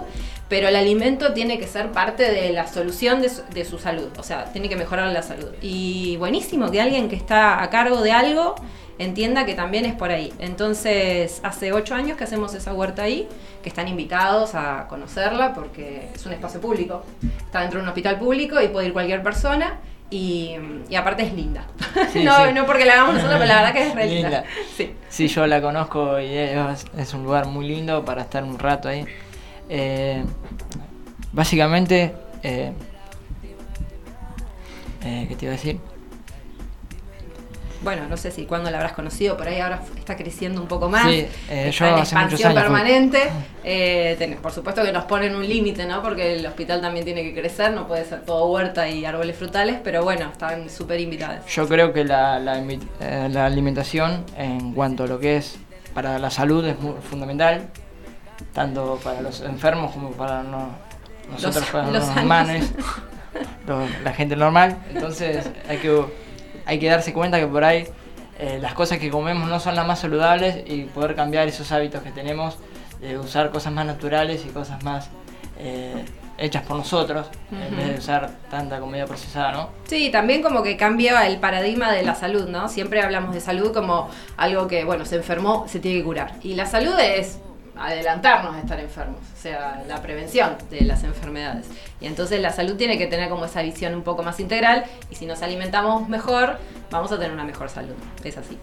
[0.53, 4.09] pero el alimento tiene que ser parte de la solución de su, de su salud,
[4.19, 5.49] o sea, tiene que mejorar la salud.
[5.63, 8.53] Y buenísimo que alguien que está a cargo de algo
[8.99, 10.31] entienda que también es por ahí.
[10.37, 13.27] Entonces, hace ocho años que hacemos esa huerta ahí,
[13.63, 17.03] que están invitados a conocerla porque es un espacio público.
[17.39, 19.79] Está dentro de un hospital público y puede ir cualquier persona.
[20.11, 20.55] Y,
[20.87, 21.65] y aparte es linda.
[22.11, 22.53] Sí, no, sí.
[22.53, 24.29] no porque la hagamos nosotros, pero la verdad que es re linda.
[24.29, 24.43] Linda.
[24.77, 24.93] Sí.
[25.09, 28.87] Sí, yo la conozco y es, es un lugar muy lindo para estar un rato
[28.87, 29.07] ahí.
[29.75, 30.23] Eh,
[31.31, 32.71] básicamente, eh,
[35.03, 35.79] eh, ¿qué te iba a decir?
[37.81, 40.87] Bueno, no sé si cuándo la habrás conocido, por ahí ahora está creciendo un poco
[40.89, 41.03] más.
[41.05, 43.19] Sí, eh, está yo en hace expansión años permanente.
[43.63, 46.01] Eh, ten- por supuesto que nos ponen un límite, ¿no?
[46.03, 49.77] Porque el hospital también tiene que crecer, no puede ser todo huerta y árboles frutales,
[49.83, 51.45] pero bueno, están súper invitadas.
[51.47, 55.57] Yo creo que la, la eh, la alimentación en cuanto a lo que es
[55.95, 57.67] para la salud es muy fundamental.
[58.53, 60.69] Tanto para los enfermos como para no-
[61.31, 62.67] nosotros, Los- para los humanos,
[64.03, 64.77] la gente normal.
[64.93, 66.05] Entonces hay que,
[66.65, 67.87] hay que darse cuenta que por ahí
[68.39, 72.01] eh, las cosas que comemos no son las más saludables y poder cambiar esos hábitos
[72.03, 72.57] que tenemos,
[72.99, 75.09] de usar cosas más naturales y cosas más
[75.59, 76.05] eh,
[76.37, 79.69] hechas por nosotros, en vez de usar tanta comida procesada, ¿no?
[79.85, 82.67] Sí, también como que cambia el paradigma de la salud, ¿no?
[82.69, 86.33] Siempre hablamos de salud como algo que, bueno, se enfermó, se tiene que curar.
[86.41, 87.39] Y la salud es
[87.77, 91.67] adelantarnos a estar enfermos, o sea, la prevención de las enfermedades.
[91.99, 95.15] Y entonces la salud tiene que tener como esa visión un poco más integral y
[95.15, 96.57] si nos alimentamos mejor,
[96.91, 97.95] vamos a tener una mejor salud.
[98.23, 98.57] Es así.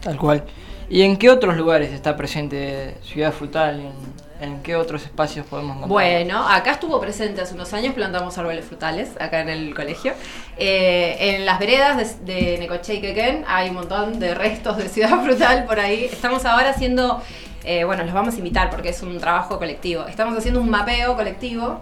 [0.00, 0.44] Tal cual.
[0.88, 3.80] ¿Y en qué otros lugares está presente Ciudad Frutal?
[3.80, 5.88] ¿En, en qué otros espacios podemos encontrar?
[5.88, 10.12] Bueno, acá estuvo presente hace unos años, plantamos árboles frutales, acá en el colegio.
[10.56, 14.88] Eh, en las veredas de, de Necochea y Quequén hay un montón de restos de
[14.88, 16.06] ciudad frutal por ahí.
[16.06, 17.22] Estamos ahora haciendo,
[17.64, 20.06] eh, bueno, los vamos a invitar porque es un trabajo colectivo.
[20.06, 21.80] Estamos haciendo un mapeo colectivo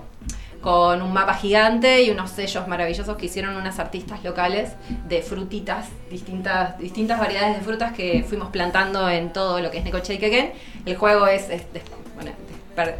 [0.60, 4.72] con un mapa gigante y unos sellos maravillosos que hicieron unas artistas locales
[5.08, 9.84] de frutitas, distintas, distintas variedades de frutas que fuimos plantando en todo lo que es
[9.84, 10.52] Necochea y Quequén.
[10.84, 11.62] El juego es, es
[12.14, 12.32] bueno,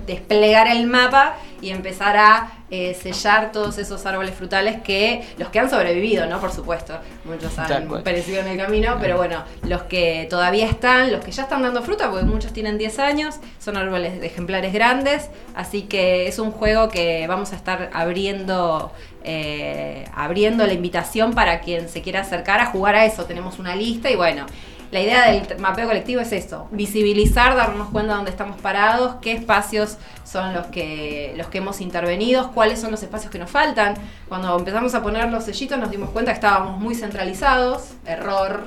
[0.07, 5.59] desplegar el mapa y empezar a eh, sellar todos esos árboles frutales que los que
[5.59, 6.41] han sobrevivido, ¿no?
[6.41, 11.25] Por supuesto, muchos han perecido en el camino, pero bueno, los que todavía están, los
[11.25, 15.31] que ya están dando fruta, porque muchos tienen 10 años, son árboles de ejemplares grandes,
[15.55, 18.93] así que es un juego que vamos a estar abriendo,
[19.25, 23.25] eh, abriendo la invitación para quien se quiera acercar a jugar a eso.
[23.25, 24.47] Tenemos una lista y bueno.
[24.91, 29.33] La idea del mapeo colectivo es esto, visibilizar, darnos cuenta de dónde estamos parados, qué
[29.33, 33.95] espacios son los que, los que hemos intervenido, cuáles son los espacios que nos faltan.
[34.29, 38.65] Cuando empezamos a poner los sellitos nos dimos cuenta que estábamos muy centralizados, error,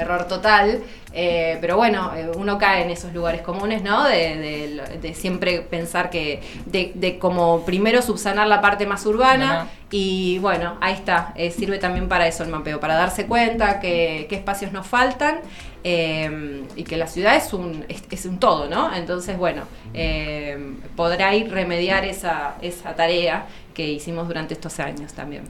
[0.00, 0.82] error total,
[1.12, 4.04] eh, pero bueno, eh, uno cae en esos lugares comunes, ¿no?
[4.04, 9.62] De, de- de siempre pensar que, de, de como primero subsanar la parte más urbana
[9.62, 9.68] Ajá.
[9.90, 14.26] y bueno, ahí está, eh, sirve también para eso el mapeo, para darse cuenta que,
[14.28, 15.40] qué espacios nos faltan
[15.84, 18.94] eh, y que la ciudad es un, es, es un todo, ¿no?
[18.94, 19.62] Entonces, bueno,
[19.94, 20.58] eh,
[20.96, 25.44] podrá ir remediar esa, esa tarea que hicimos durante estos años también.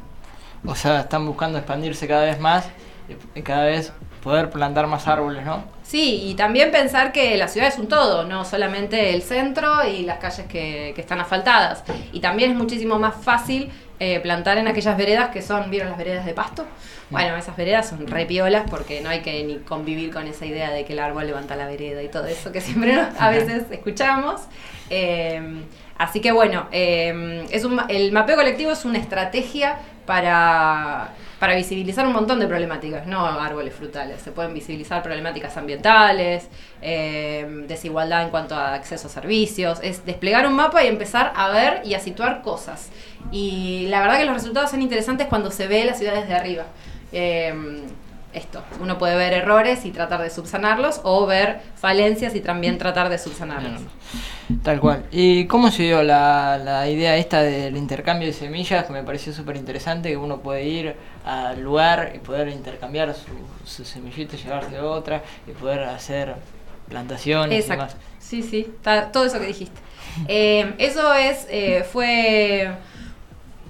[0.64, 2.68] O sea, están buscando expandirse cada vez más
[3.34, 5.64] y cada vez poder plantar más árboles, ¿no?
[5.82, 10.02] Sí, y también pensar que la ciudad es un todo, no solamente el centro y
[10.04, 11.82] las calles que, que están asfaltadas.
[12.12, 15.98] Y también es muchísimo más fácil eh, plantar en aquellas veredas que son, ¿vieron las
[15.98, 16.64] veredas de pasto?
[17.10, 20.70] Bueno, esas veredas son re piolas porque no hay que ni convivir con esa idea
[20.70, 23.64] de que el árbol levanta la vereda y todo eso que siempre nos- a veces
[23.72, 24.42] escuchamos.
[24.90, 25.42] Eh,
[25.98, 31.08] así que bueno, eh, es un el mapeo colectivo es una estrategia para,
[31.40, 34.20] para visibilizar un montón de problemáticas, no árboles frutales.
[34.20, 36.46] Se pueden visibilizar problemáticas ambientales,
[36.82, 39.78] eh, desigualdad en cuanto a acceso a servicios.
[39.82, 42.90] Es desplegar un mapa y empezar a ver y a situar cosas.
[43.32, 46.66] Y la verdad que los resultados son interesantes cuando se ve la ciudad desde arriba.
[47.10, 47.54] Eh,
[48.34, 53.08] esto, uno puede ver errores y tratar de subsanarlos o ver falencias y también tratar
[53.08, 53.80] de subsanarlos.
[54.62, 55.04] Tal cual.
[55.10, 58.84] ¿Y cómo se dio la, la idea esta del intercambio de semillas?
[58.84, 63.30] Que me pareció súper interesante, que uno puede ir al lugar y poder intercambiar su,
[63.64, 66.34] su semillita, llevarse otra y poder hacer
[66.88, 67.96] plantaciones y demás.
[68.18, 68.72] Sí, sí,
[69.12, 69.80] todo eso que dijiste.
[70.28, 72.70] Eh, eso es, eh, fue,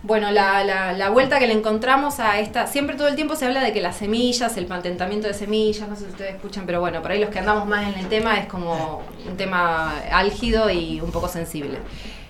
[0.02, 3.44] bueno, la, la- la vuelta que le encontramos a esta, siempre todo el tiempo se
[3.46, 6.80] habla de que las semillas, el patentamiento de semillas, no sé si ustedes escuchan, pero
[6.80, 10.70] bueno, por ahí los que andamos más en el tema es como un tema álgido
[10.70, 11.78] y un poco sensible.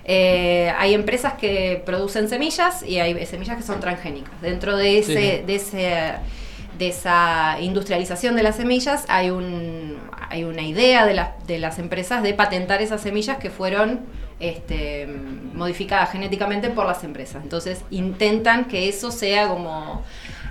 [0.05, 4.33] Eh, hay empresas que producen semillas y hay semillas que son transgénicas.
[4.41, 6.12] Dentro de ese, Sí, de ese
[6.79, 9.99] de esa industrialización de las semillas hay un
[10.31, 14.01] hay una idea de las de las empresas de patentar esas semillas que fueron
[14.41, 15.07] este,
[15.55, 17.43] modificadas genéticamente por las empresas.
[17.43, 20.03] Entonces intentan que eso sea como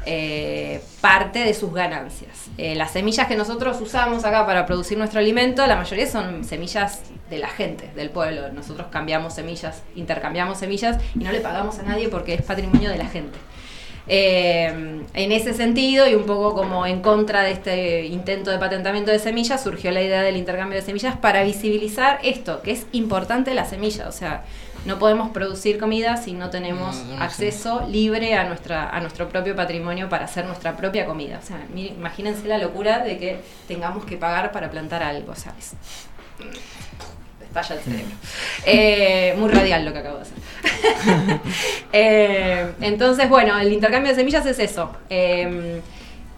[0.05, 2.49] eh, parte de sus ganancias.
[2.57, 7.01] Eh, las semillas que nosotros usamos acá para producir nuestro alimento la mayoría son semillas
[7.29, 8.51] de la gente del pueblo.
[8.53, 12.97] Nosotros cambiamos semillas intercambiamos semillas y no le pagamos a nadie porque es patrimonio de
[12.97, 13.37] la gente
[14.09, 19.11] eh, en ese sentido, y un poco como en contra de este intento de patentamiento
[19.11, 23.53] de semillas, surgió la idea del intercambio de semillas para visibilizar esto, que es importante
[23.53, 24.07] la semilla.
[24.07, 24.43] O sea,
[24.85, 27.23] no podemos producir comida si no tenemos No, no sé.
[27.23, 31.39] acceso libre a, nuestra, a nuestro propio patrimonio para hacer nuestra propia comida.
[31.43, 35.73] O sea, miren, imagínense la locura de que tengamos que pagar para plantar algo, ¿sabes?
[37.49, 38.15] Estalla el cerebro.
[38.65, 41.39] Eh, muy radial lo que acabo de hacer.
[41.91, 44.91] Eh, entonces, bueno, el intercambio de semillas es eso.
[45.09, 45.81] Eh,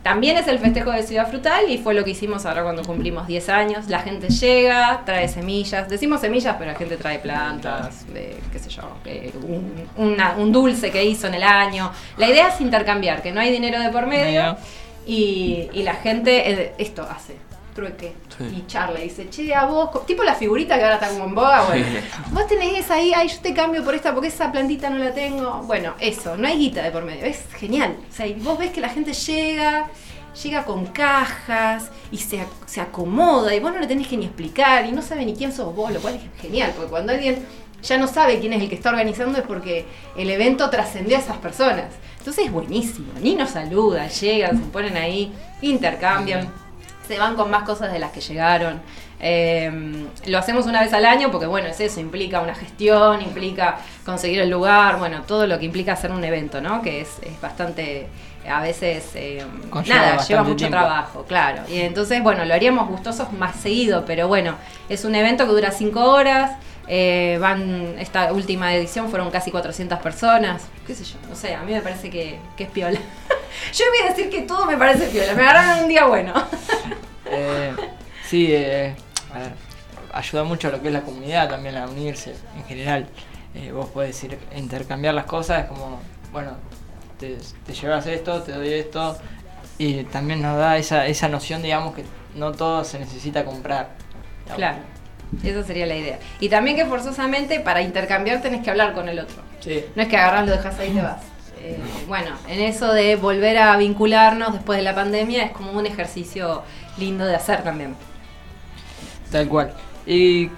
[0.04, 3.28] también es el festejo de Ciudad Frutal y fue lo que hicimos ahora cuando cumplimos
[3.28, 3.88] 10 años.
[3.90, 8.70] La gente llega, trae semillas, decimos semillas, pero la gente trae plantas, de, qué sé
[8.70, 11.92] yo, eh, un, una- un dulce que hizo en el año.
[12.18, 14.58] La idea es intercambiar, que no hay dinero de por medio
[15.06, 17.36] y, y la gente esto hace,
[17.74, 18.14] trueque.
[18.38, 18.44] Sí.
[18.58, 21.36] Y charla y dice, che, a vos, tipo la figurita que ahora está como en
[21.36, 21.86] boga, bueno,
[22.32, 25.14] vos tenés esa ahí, ay, yo te cambio por esta porque esa plantita no la
[25.14, 25.62] tengo.
[25.64, 27.96] Bueno, eso, no hay guita de por medio, es genial.
[28.10, 29.90] O sea, y vos ves que la gente llega,
[30.44, 34.86] llega con cajas y se, se acomoda y vos no le tenés que ni explicar
[34.86, 37.46] y no sabe ni quién sos vos, lo cual es genial, porque cuando alguien
[37.84, 41.20] ya no sabe quién es el que está organizando es porque el evento trascendió a
[41.20, 41.86] esas personas.
[42.20, 46.52] Entonces es buenísimo, ni nos saludan, llegan, se ponen ahí, intercambian
[47.12, 48.80] se van con más cosas de las que llegaron.
[49.20, 49.70] Eh,
[50.28, 54.40] lo hacemos una vez al año porque, bueno, es eso, implica una gestión, implica conseguir
[54.40, 56.82] el lugar, bueno, todo lo que implica hacer un evento, ¿no?
[56.82, 58.08] Que es, es bastante,
[58.50, 60.78] a veces, eh, Conlleva nada, lleva mucho tiempo.
[60.78, 61.64] trabajo, claro.
[61.68, 64.56] Y entonces, bueno, lo haríamos gustosos más seguido, pero bueno,
[64.88, 66.52] es un evento que dura cinco horas.
[66.88, 71.62] Eh, van, esta última edición fueron casi 400 personas, qué sé yo, no sé, a
[71.64, 73.00] mí me parece que, que es piola.
[73.74, 76.34] Yo voy a decir que todo me parece piola, me agarraron un día bueno.
[77.34, 77.74] Eh,
[78.28, 78.94] sí, eh,
[79.34, 79.54] a ver,
[80.12, 83.08] ayuda mucho a lo que es la comunidad también a unirse en general.
[83.74, 86.02] Vos podés ir intercambiar las cosas, es como,
[86.34, 86.58] bueno,
[87.18, 89.18] te, te llevas esto, te doy esto,
[89.78, 92.04] y también nos da esa, esa noción, digamos, que
[92.36, 93.92] no todo se necesita comprar.
[94.44, 94.58] digamos.
[94.58, 94.78] Claro,
[95.44, 96.20] esa sería la idea.
[96.40, 99.42] Y también que forzosamente para intercambiar tenés que hablar con el otro.
[99.60, 99.86] Sí.
[99.96, 101.22] No es que agarras, lo dejas ahí y te vas.
[101.64, 101.78] Eh,
[102.08, 106.64] bueno, en eso de volver a vincularnos después de la pandemia es como un ejercicio
[106.98, 107.96] lindo de hacer también.
[109.32, 109.72] Tal cual.
[110.06, 110.50] Y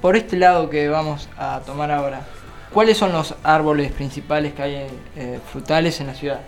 [0.00, 2.22] por este lado que vamos a tomar ahora,
[2.72, 4.86] ¿cuáles son los árboles principales que hay
[5.16, 6.40] eh, frutales en la ciudad?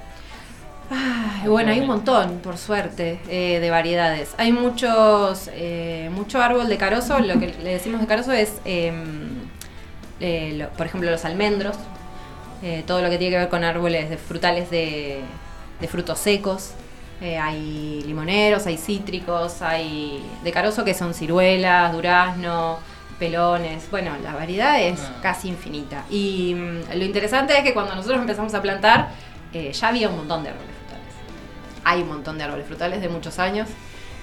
[0.92, 4.34] Ay, bueno, hay un montón, por suerte, eh, de variedades.
[4.38, 7.20] Hay muchos, eh, mucho árbol de carozo.
[7.20, 9.28] Lo que le decimos de carozo es, em,
[10.20, 11.76] eh, lo- por ejemplo, los almendros.
[12.62, 15.20] eh, todo lo que tiene que ver con árboles de frutales de,
[15.80, 16.72] de frutos secos.
[17.22, 22.78] Hay limoneros, hay cítricos, hay de carozo que son ciruelas, durazno,
[23.18, 23.90] pelones.
[23.90, 26.04] Bueno, la variedad es casi infinita.
[26.10, 29.08] Y mm, lo interesante es que cuando nosotros empezamos a plantar,
[29.72, 30.70] ya había un montón de árboles.
[31.84, 33.68] Hay un montón de árboles frutales de muchos años.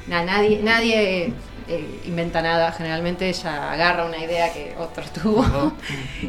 [0.07, 1.33] Na- nadie nadie
[1.67, 5.73] eh, inventa nada, generalmente ella agarra una idea que otro tuvo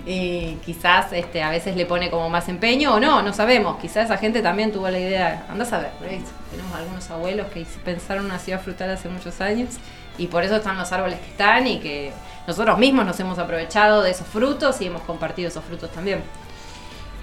[0.06, 3.78] y quizás este, a veces le pone como más empeño o no, no sabemos.
[3.78, 6.22] Quizás esa gente también tuvo la idea, andás a ver, ¿ves?
[6.50, 9.74] tenemos algunos abuelos que pensaron una ciudad frutal hace muchos años
[10.16, 12.12] y por eso están los árboles que están y que
[12.48, 16.20] nosotros mismos nos hemos aprovechado de esos frutos y hemos compartido esos frutos también.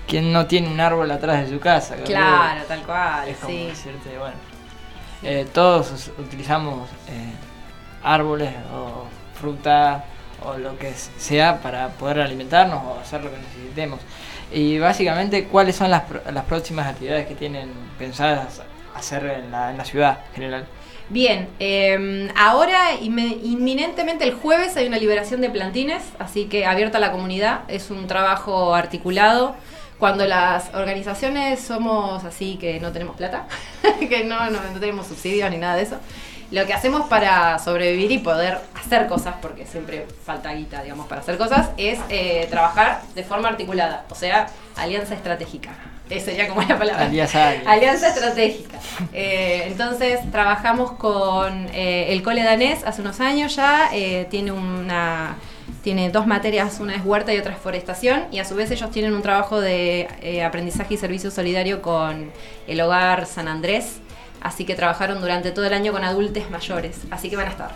[0.07, 1.95] ¿Quién no tiene un árbol atrás de su casa?
[2.05, 3.65] Claro, tal cual, Es como sí.
[3.67, 4.35] decirte, bueno.
[5.23, 7.31] eh, todos utilizamos eh,
[8.03, 9.05] árboles o
[9.39, 10.05] fruta
[10.45, 13.99] o lo que sea para poder alimentarnos o hacer lo que necesitemos.
[14.51, 18.61] Y básicamente, ¿cuáles son las, las próximas actividades que tienen pensadas
[18.95, 20.65] hacer en la, en la ciudad en general?
[21.09, 27.01] Bien, eh, ahora inminentemente el jueves hay una liberación de plantines, así que abierta a
[27.01, 29.55] la comunidad, es un trabajo articulado.
[29.99, 33.47] Cuando las organizaciones somos así que no tenemos plata,
[34.09, 35.97] que no, no, no tenemos subsidios ni nada de eso,
[36.51, 41.21] lo que hacemos para sobrevivir y poder hacer cosas, porque siempre falta guita, digamos, para
[41.21, 45.71] hacer cosas, es eh, trabajar de forma articulada, o sea, alianza estratégica.
[46.07, 47.05] Esa sería como la palabra.
[47.05, 47.49] Alianza.
[47.65, 48.77] Alianza estratégica.
[49.11, 53.89] Eh, entonces trabajamos con eh, el cole danés hace unos años ya.
[54.29, 55.35] tiene una
[55.85, 58.89] tiene dos materias, una es huerta y otra es forestación, y a su vez ellos
[58.89, 62.31] tienen un trabajo de eh, aprendizaje y servicio solidario con
[62.65, 63.97] el hogar San Andrés,
[64.41, 67.71] así que trabajaron durante todo el año con adultos mayores, así que van a estar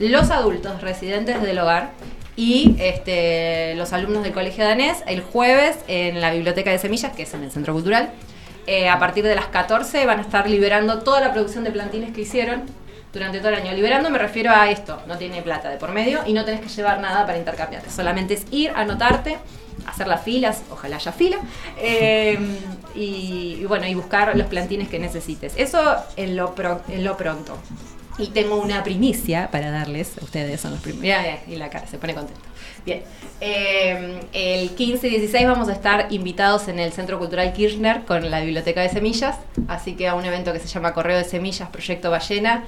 [0.00, 1.90] los adultos residentes del hogar
[2.34, 7.22] y este, los alumnos del colegio danés el jueves en la biblioteca de semillas, que
[7.22, 8.10] es en el centro cultural.
[8.66, 12.12] Eh, a partir de las 14 van a estar liberando toda la producción de plantines
[12.12, 12.62] que hicieron
[13.12, 13.72] durante todo el año.
[13.72, 16.68] Liberando me refiero a esto, no tiene plata de por medio y no tenés que
[16.68, 17.82] llevar nada para intercambiar.
[17.90, 19.38] Solamente es ir, anotarte,
[19.86, 21.38] hacer las filas, ojalá haya fila,
[21.78, 22.38] eh,
[22.94, 25.54] y, y bueno, y buscar los plantines que necesites.
[25.56, 27.56] Eso en lo, pro- en lo pronto.
[28.18, 31.24] Y tengo una primicia para darles, ustedes son los primeros.
[31.48, 32.40] Y la cara, se pone contento.
[32.84, 33.02] Bien,
[33.40, 38.30] eh, el 15 y 16 vamos a estar invitados en el Centro Cultural Kirchner con
[38.30, 39.36] la Biblioteca de Semillas,
[39.68, 42.64] así que a un evento que se llama Correo de Semillas, Proyecto Ballena.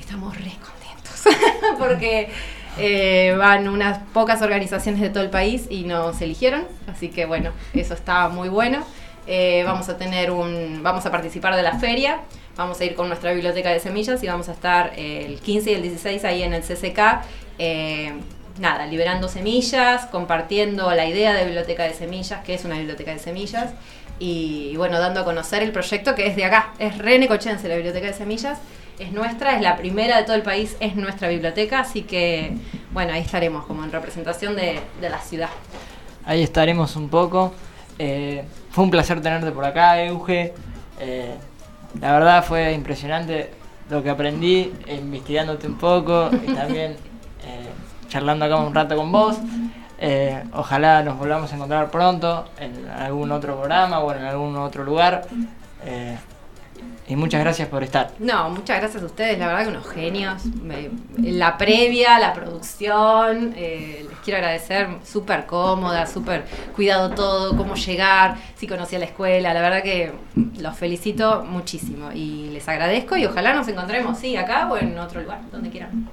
[0.00, 1.24] Estamos re contentos
[1.78, 2.30] porque
[2.78, 7.52] eh, van unas pocas organizaciones de todo el país y nos eligieron, así que bueno,
[7.74, 8.84] eso está muy bueno.
[9.26, 12.20] Eh, vamos a tener un, vamos a participar de la feria,
[12.56, 15.72] vamos a ir con nuestra biblioteca de semillas y vamos a estar eh, el 15
[15.72, 17.22] y el 16 ahí en el CCK.
[17.58, 18.12] eh,
[18.58, 23.18] nada, liberando semillas, compartiendo la idea de biblioteca de semillas, que es una biblioteca de
[23.18, 23.72] semillas,
[24.18, 28.06] y bueno, dando a conocer el proyecto que es de acá, es Renecochense, la biblioteca
[28.06, 28.58] de semillas,
[28.98, 32.56] es nuestra, es la primera de todo el país, es nuestra biblioteca, así que
[32.92, 35.50] bueno, ahí estaremos como en representación de, de la ciudad.
[36.24, 37.52] Ahí estaremos un poco.
[37.98, 40.52] Eh, fue un placer tenerte por acá, Euge.
[40.98, 41.34] Eh,
[42.00, 43.50] la verdad fue impresionante
[43.88, 46.96] lo que aprendí eh, investigándote un poco y también
[48.08, 49.36] charlando acá un rato con vos.
[49.98, 54.84] Eh, ojalá nos volvamos a encontrar pronto en algún otro programa o en algún otro
[54.84, 55.26] lugar.
[55.84, 56.16] Eh,
[57.08, 58.10] y muchas gracias por estar.
[58.18, 60.42] No, muchas gracias a ustedes, la verdad que unos genios.
[61.18, 66.44] La previa, la producción, eh, les quiero agradecer, súper cómoda, súper
[66.74, 70.12] cuidado todo, cómo llegar, si conocía la escuela, la verdad que
[70.58, 75.20] los felicito muchísimo y les agradezco y ojalá nos encontremos, sí, acá o en otro
[75.20, 76.10] lugar, donde quieran.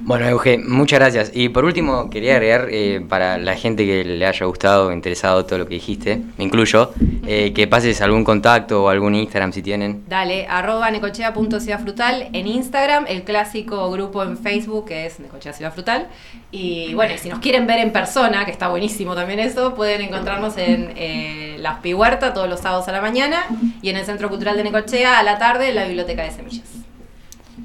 [0.00, 1.30] Bueno, Euge, muchas gracias.
[1.34, 5.58] Y por último, quería agregar eh, para la gente que le haya gustado interesado todo
[5.58, 6.92] lo que dijiste, me incluyo,
[7.26, 10.04] eh, que pases algún contacto o algún Instagram si tienen.
[10.06, 16.06] Dale, arroba necochea.ciudadfrutal en Instagram, el clásico grupo en Facebook que es Necochea Ciudad Frutal.
[16.52, 20.56] Y bueno, si nos quieren ver en persona, que está buenísimo también eso, pueden encontrarnos
[20.56, 23.44] en eh, la Huerta todos los sábados a la mañana
[23.82, 26.75] y en el Centro Cultural de Necochea a la tarde en la Biblioteca de Semillas.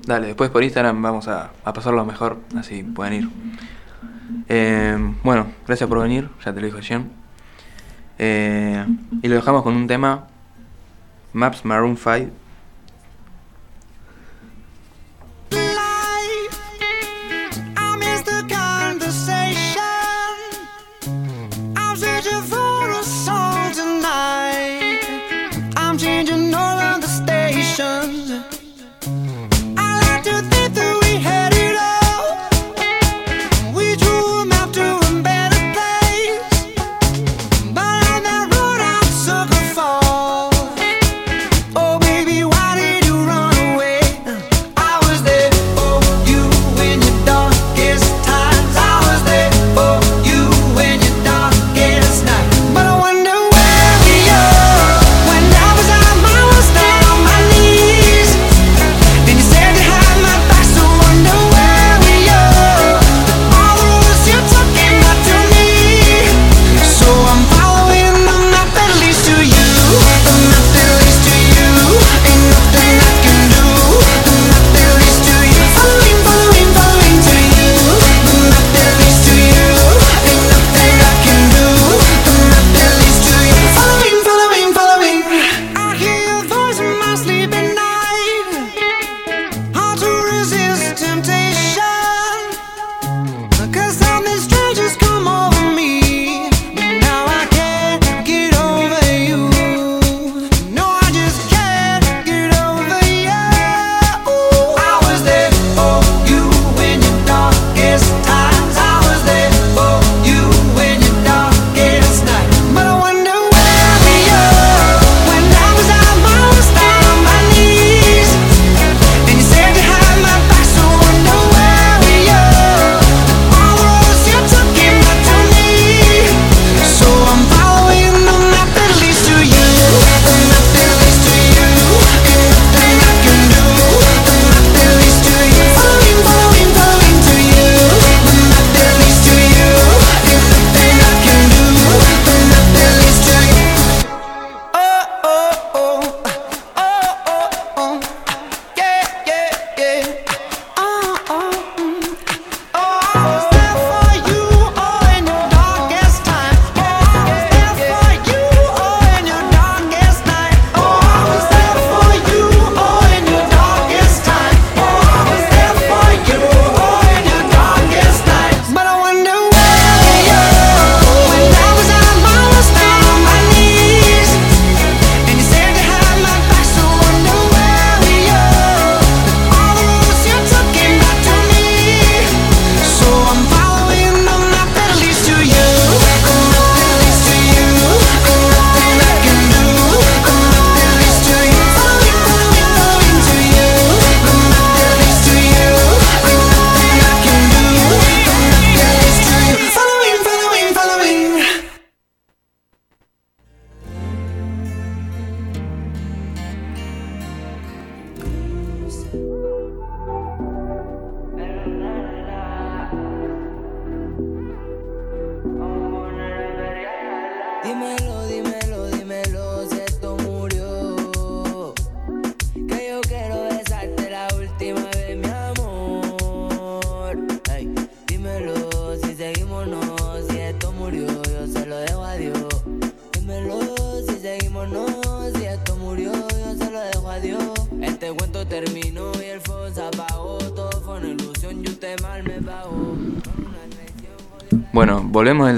[0.05, 3.29] Dale, después por Instagram vamos a, a pasarlo mejor, así pueden ir.
[4.49, 7.11] Eh, bueno, gracias por venir, ya te lo dijo Jen.
[8.17, 8.85] Eh,
[9.21, 10.27] y lo dejamos con un tema,
[11.33, 12.40] Maps Maroon 5.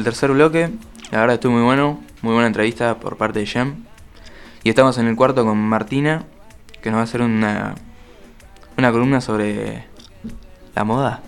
[0.03, 0.69] Del tercer bloque.
[1.11, 3.85] La verdad estuvo muy bueno, muy buena entrevista por parte de Jem.
[4.63, 6.25] Y estamos en el cuarto con Martina,
[6.81, 7.75] que nos va a hacer una,
[8.77, 9.85] una columna sobre
[10.75, 11.21] la moda.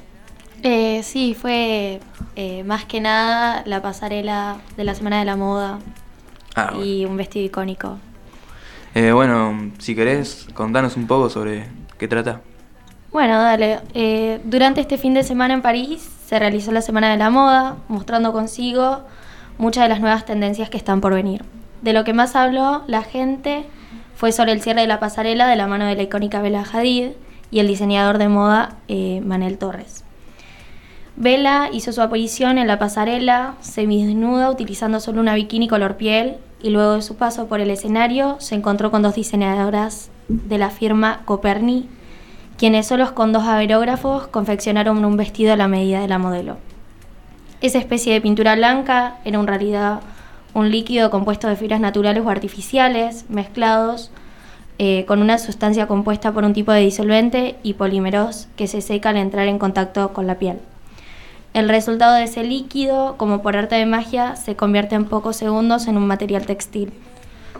[0.61, 2.01] Eh, sí, fue
[2.35, 5.79] eh, más que nada la pasarela de la Semana de la Moda
[6.55, 6.85] Ah, bueno.
[6.85, 7.97] y un vestido icónico.
[8.93, 11.67] Eh, bueno, si querés, contanos un poco sobre
[11.97, 12.41] qué trata.
[13.11, 13.79] Bueno, dale.
[14.43, 18.33] durante este fin de semana en París se realizó la Semana de la Moda, mostrando
[18.33, 19.01] consigo
[19.57, 21.43] muchas de las nuevas tendencias que están por venir.
[21.81, 23.65] De lo que más habló la gente
[24.15, 27.09] fue sobre el cierre de la pasarela de la mano de la icónica Bella Hadid
[27.51, 30.03] y el diseñador de moda eh, Manel Torres.
[31.15, 36.71] Bella hizo su aparición en la pasarela semidesnuda utilizando solo una bikini color piel y
[36.71, 41.21] luego de su paso por el escenario se encontró con dos diseñadoras de la firma
[41.25, 41.87] Coperni,
[42.57, 46.57] quienes solos con dos aerógrafos confeccionaron un vestido a la medida de la modelo.
[47.61, 50.01] Esa especie de pintura blanca era en realidad
[50.53, 54.11] un líquido compuesto de fibras naturales o artificiales mezclados
[54.77, 59.09] eh, con una sustancia compuesta por un tipo de disolvente y polímeros que se seca
[59.09, 60.59] al entrar en contacto con la piel.
[61.53, 65.87] El resultado de ese líquido, como por arte de magia, se convierte en pocos segundos
[65.87, 66.91] en un material textil.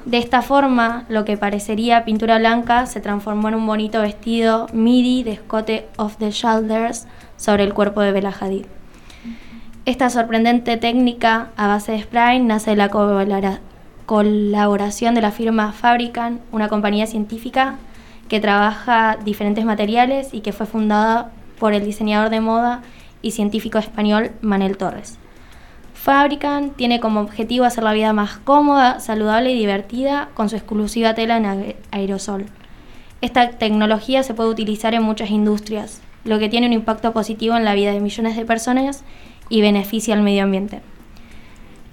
[0.06, 5.24] De esta forma, lo que parecería pintura blanca se transformó en un bonito vestido midi
[5.24, 8.66] de escote off the shoulders sobre el cuerpo de Bella Hadid.
[9.86, 13.62] Esta sorprendente técnica a base de spray nace de la colabora-
[14.06, 17.76] colaboración de la firma Fabricant, una compañía científica
[18.30, 22.82] que trabaja diferentes materiales y que fue fundada por el diseñador de moda
[23.24, 25.18] y científico español Manel Torres.
[26.06, 31.16] Fabricant tiene como objetivo hacer la vida más cómoda, saludable y divertida con su exclusiva
[31.16, 32.46] tela en ae- aerosol.
[33.22, 37.66] Esta tecnología se puede utilizar en muchas industrias, lo que tiene un impacto positivo en
[37.66, 39.04] la vida de millones de personas
[39.50, 40.84] y beneficia al medio ambiente.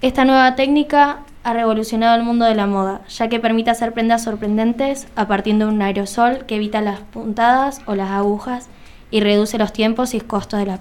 [0.02, 4.24] Esta nueva técnica ha revolucionado el mundo de la moda, ya que permite hacer prendas
[4.24, 8.68] sorprendentes a partir de un aerosol que evita las puntadas o las agujas
[9.10, 10.80] y reduce los tiempos y costos de la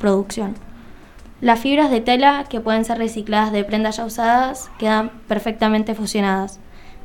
[0.00, 0.56] producción.
[1.42, 6.60] Las fibras de tela que pueden ser recicladas de prendas ya usadas quedan perfectamente fusionadas,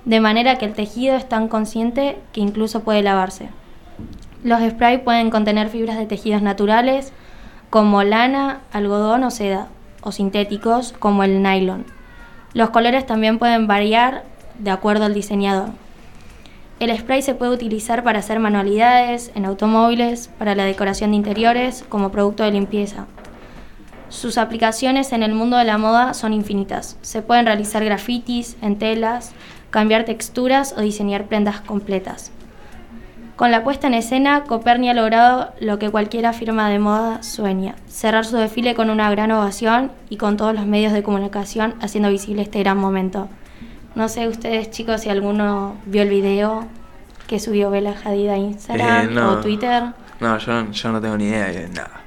[0.06, 3.50] de manera que el tejido es tan consciente que incluso puede lavarse.
[4.42, 7.12] Los sprays pueden contener fibras de tejidos naturales
[7.70, 9.68] como lana, algodón o seda,
[10.02, 11.86] o sintéticos como el nylon.
[12.54, 14.24] Los colores también pueden variar
[14.60, 15.72] de acuerdo al diseñador.
[16.80, 21.84] El spray se puede utilizar para hacer manualidades, en automóviles, para la decoración de interiores,
[21.88, 23.06] como producto de limpieza.
[24.12, 26.98] Sus aplicaciones en el mundo de la moda son infinitas.
[27.02, 29.32] Se pueden realizar grafitis en telas,
[29.70, 32.32] cambiar texturas o diseñar prendas completas.
[33.38, 37.76] Con la puesta en escena, Coperni ha logrado lo que cualquier firma de moda sueña,
[37.88, 42.10] cerrar su desfile con una gran ovación y con todos los medios de comunicación haciendo
[42.10, 43.30] visible este gran momento.
[43.96, 46.66] No sé ustedes chicos si alguno vio el video
[47.28, 49.32] que subió Bella Hadid a Instagram Eh, no.
[49.32, 49.86] o Twitter.
[50.20, 52.01] No, yo, yo no tengo ni idea de nada.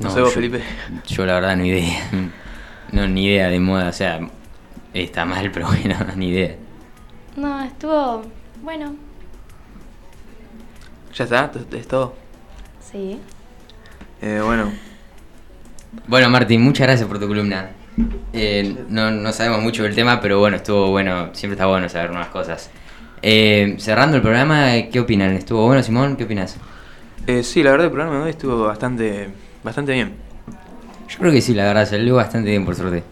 [0.00, 0.62] No, No, sé vos, yo- Felipe.
[1.08, 2.08] Yo la verdad no idea.
[2.92, 4.20] No, ni idea de moda, o sea,
[4.94, 6.56] está mal, pero bueno, ni idea.
[7.36, 8.22] No, estuvo
[8.62, 8.94] bueno,
[11.14, 11.50] ¿Ya está?
[11.54, 12.14] ¿Es- ¿Es todo?
[12.80, 13.20] sí.
[14.22, 14.70] Eh, bueno,
[16.06, 17.70] Bueno, Martín, muchas gracias por tu columna.
[18.32, 22.10] Eh, no, no sabemos mucho del tema, pero bueno, estuvo bueno, siempre está bueno saber
[22.10, 22.70] nuevas cosas.
[23.22, 25.32] Eh, cerrando el programa, ¿qué opinan?
[25.32, 26.16] ¿Estuvo bueno, Simón?
[26.16, 26.56] ¿Qué opinas?
[27.26, 29.28] eh, sí, la verdad el programa de hoy estuvo bastante,
[29.64, 30.12] bastante bien.
[31.08, 33.02] Yo creo que sí, la verdad, salió bastante bien, por suerte.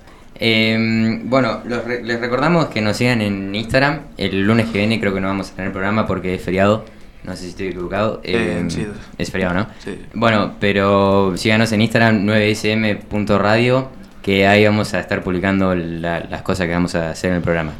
[0.40, 4.02] Eh, bueno, los re- les recordamos que nos sigan en Instagram.
[4.16, 6.84] El lunes que viene creo que no vamos a tener programa porque es feriado.
[7.24, 8.20] No sé si estoy equivocado.
[8.22, 8.86] Eh, sí.
[9.18, 9.66] Es feriado, ¿no?
[9.84, 9.98] Sí.
[10.14, 13.88] Bueno, pero síganos en Instagram 9sm.radio
[14.22, 17.42] que ahí vamos a estar publicando la- las cosas que vamos a hacer en el
[17.42, 17.72] programa.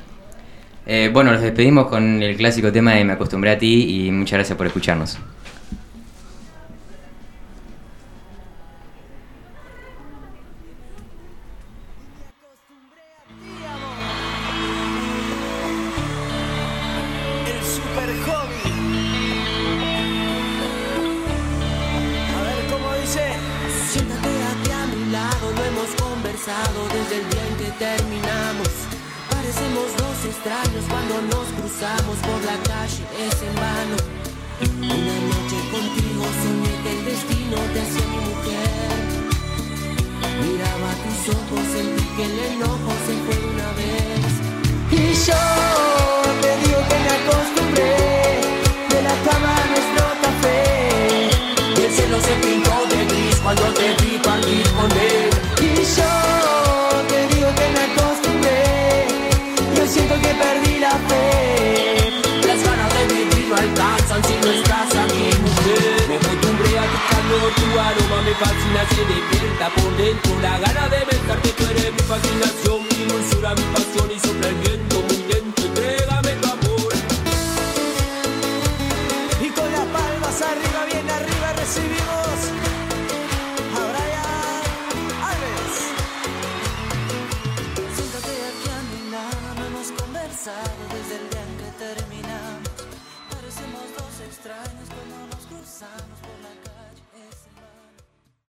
[0.87, 4.39] Eh, bueno, los despedimos con el clásico tema de Me acostumbré a ti y muchas
[4.39, 5.19] gracias por escucharnos.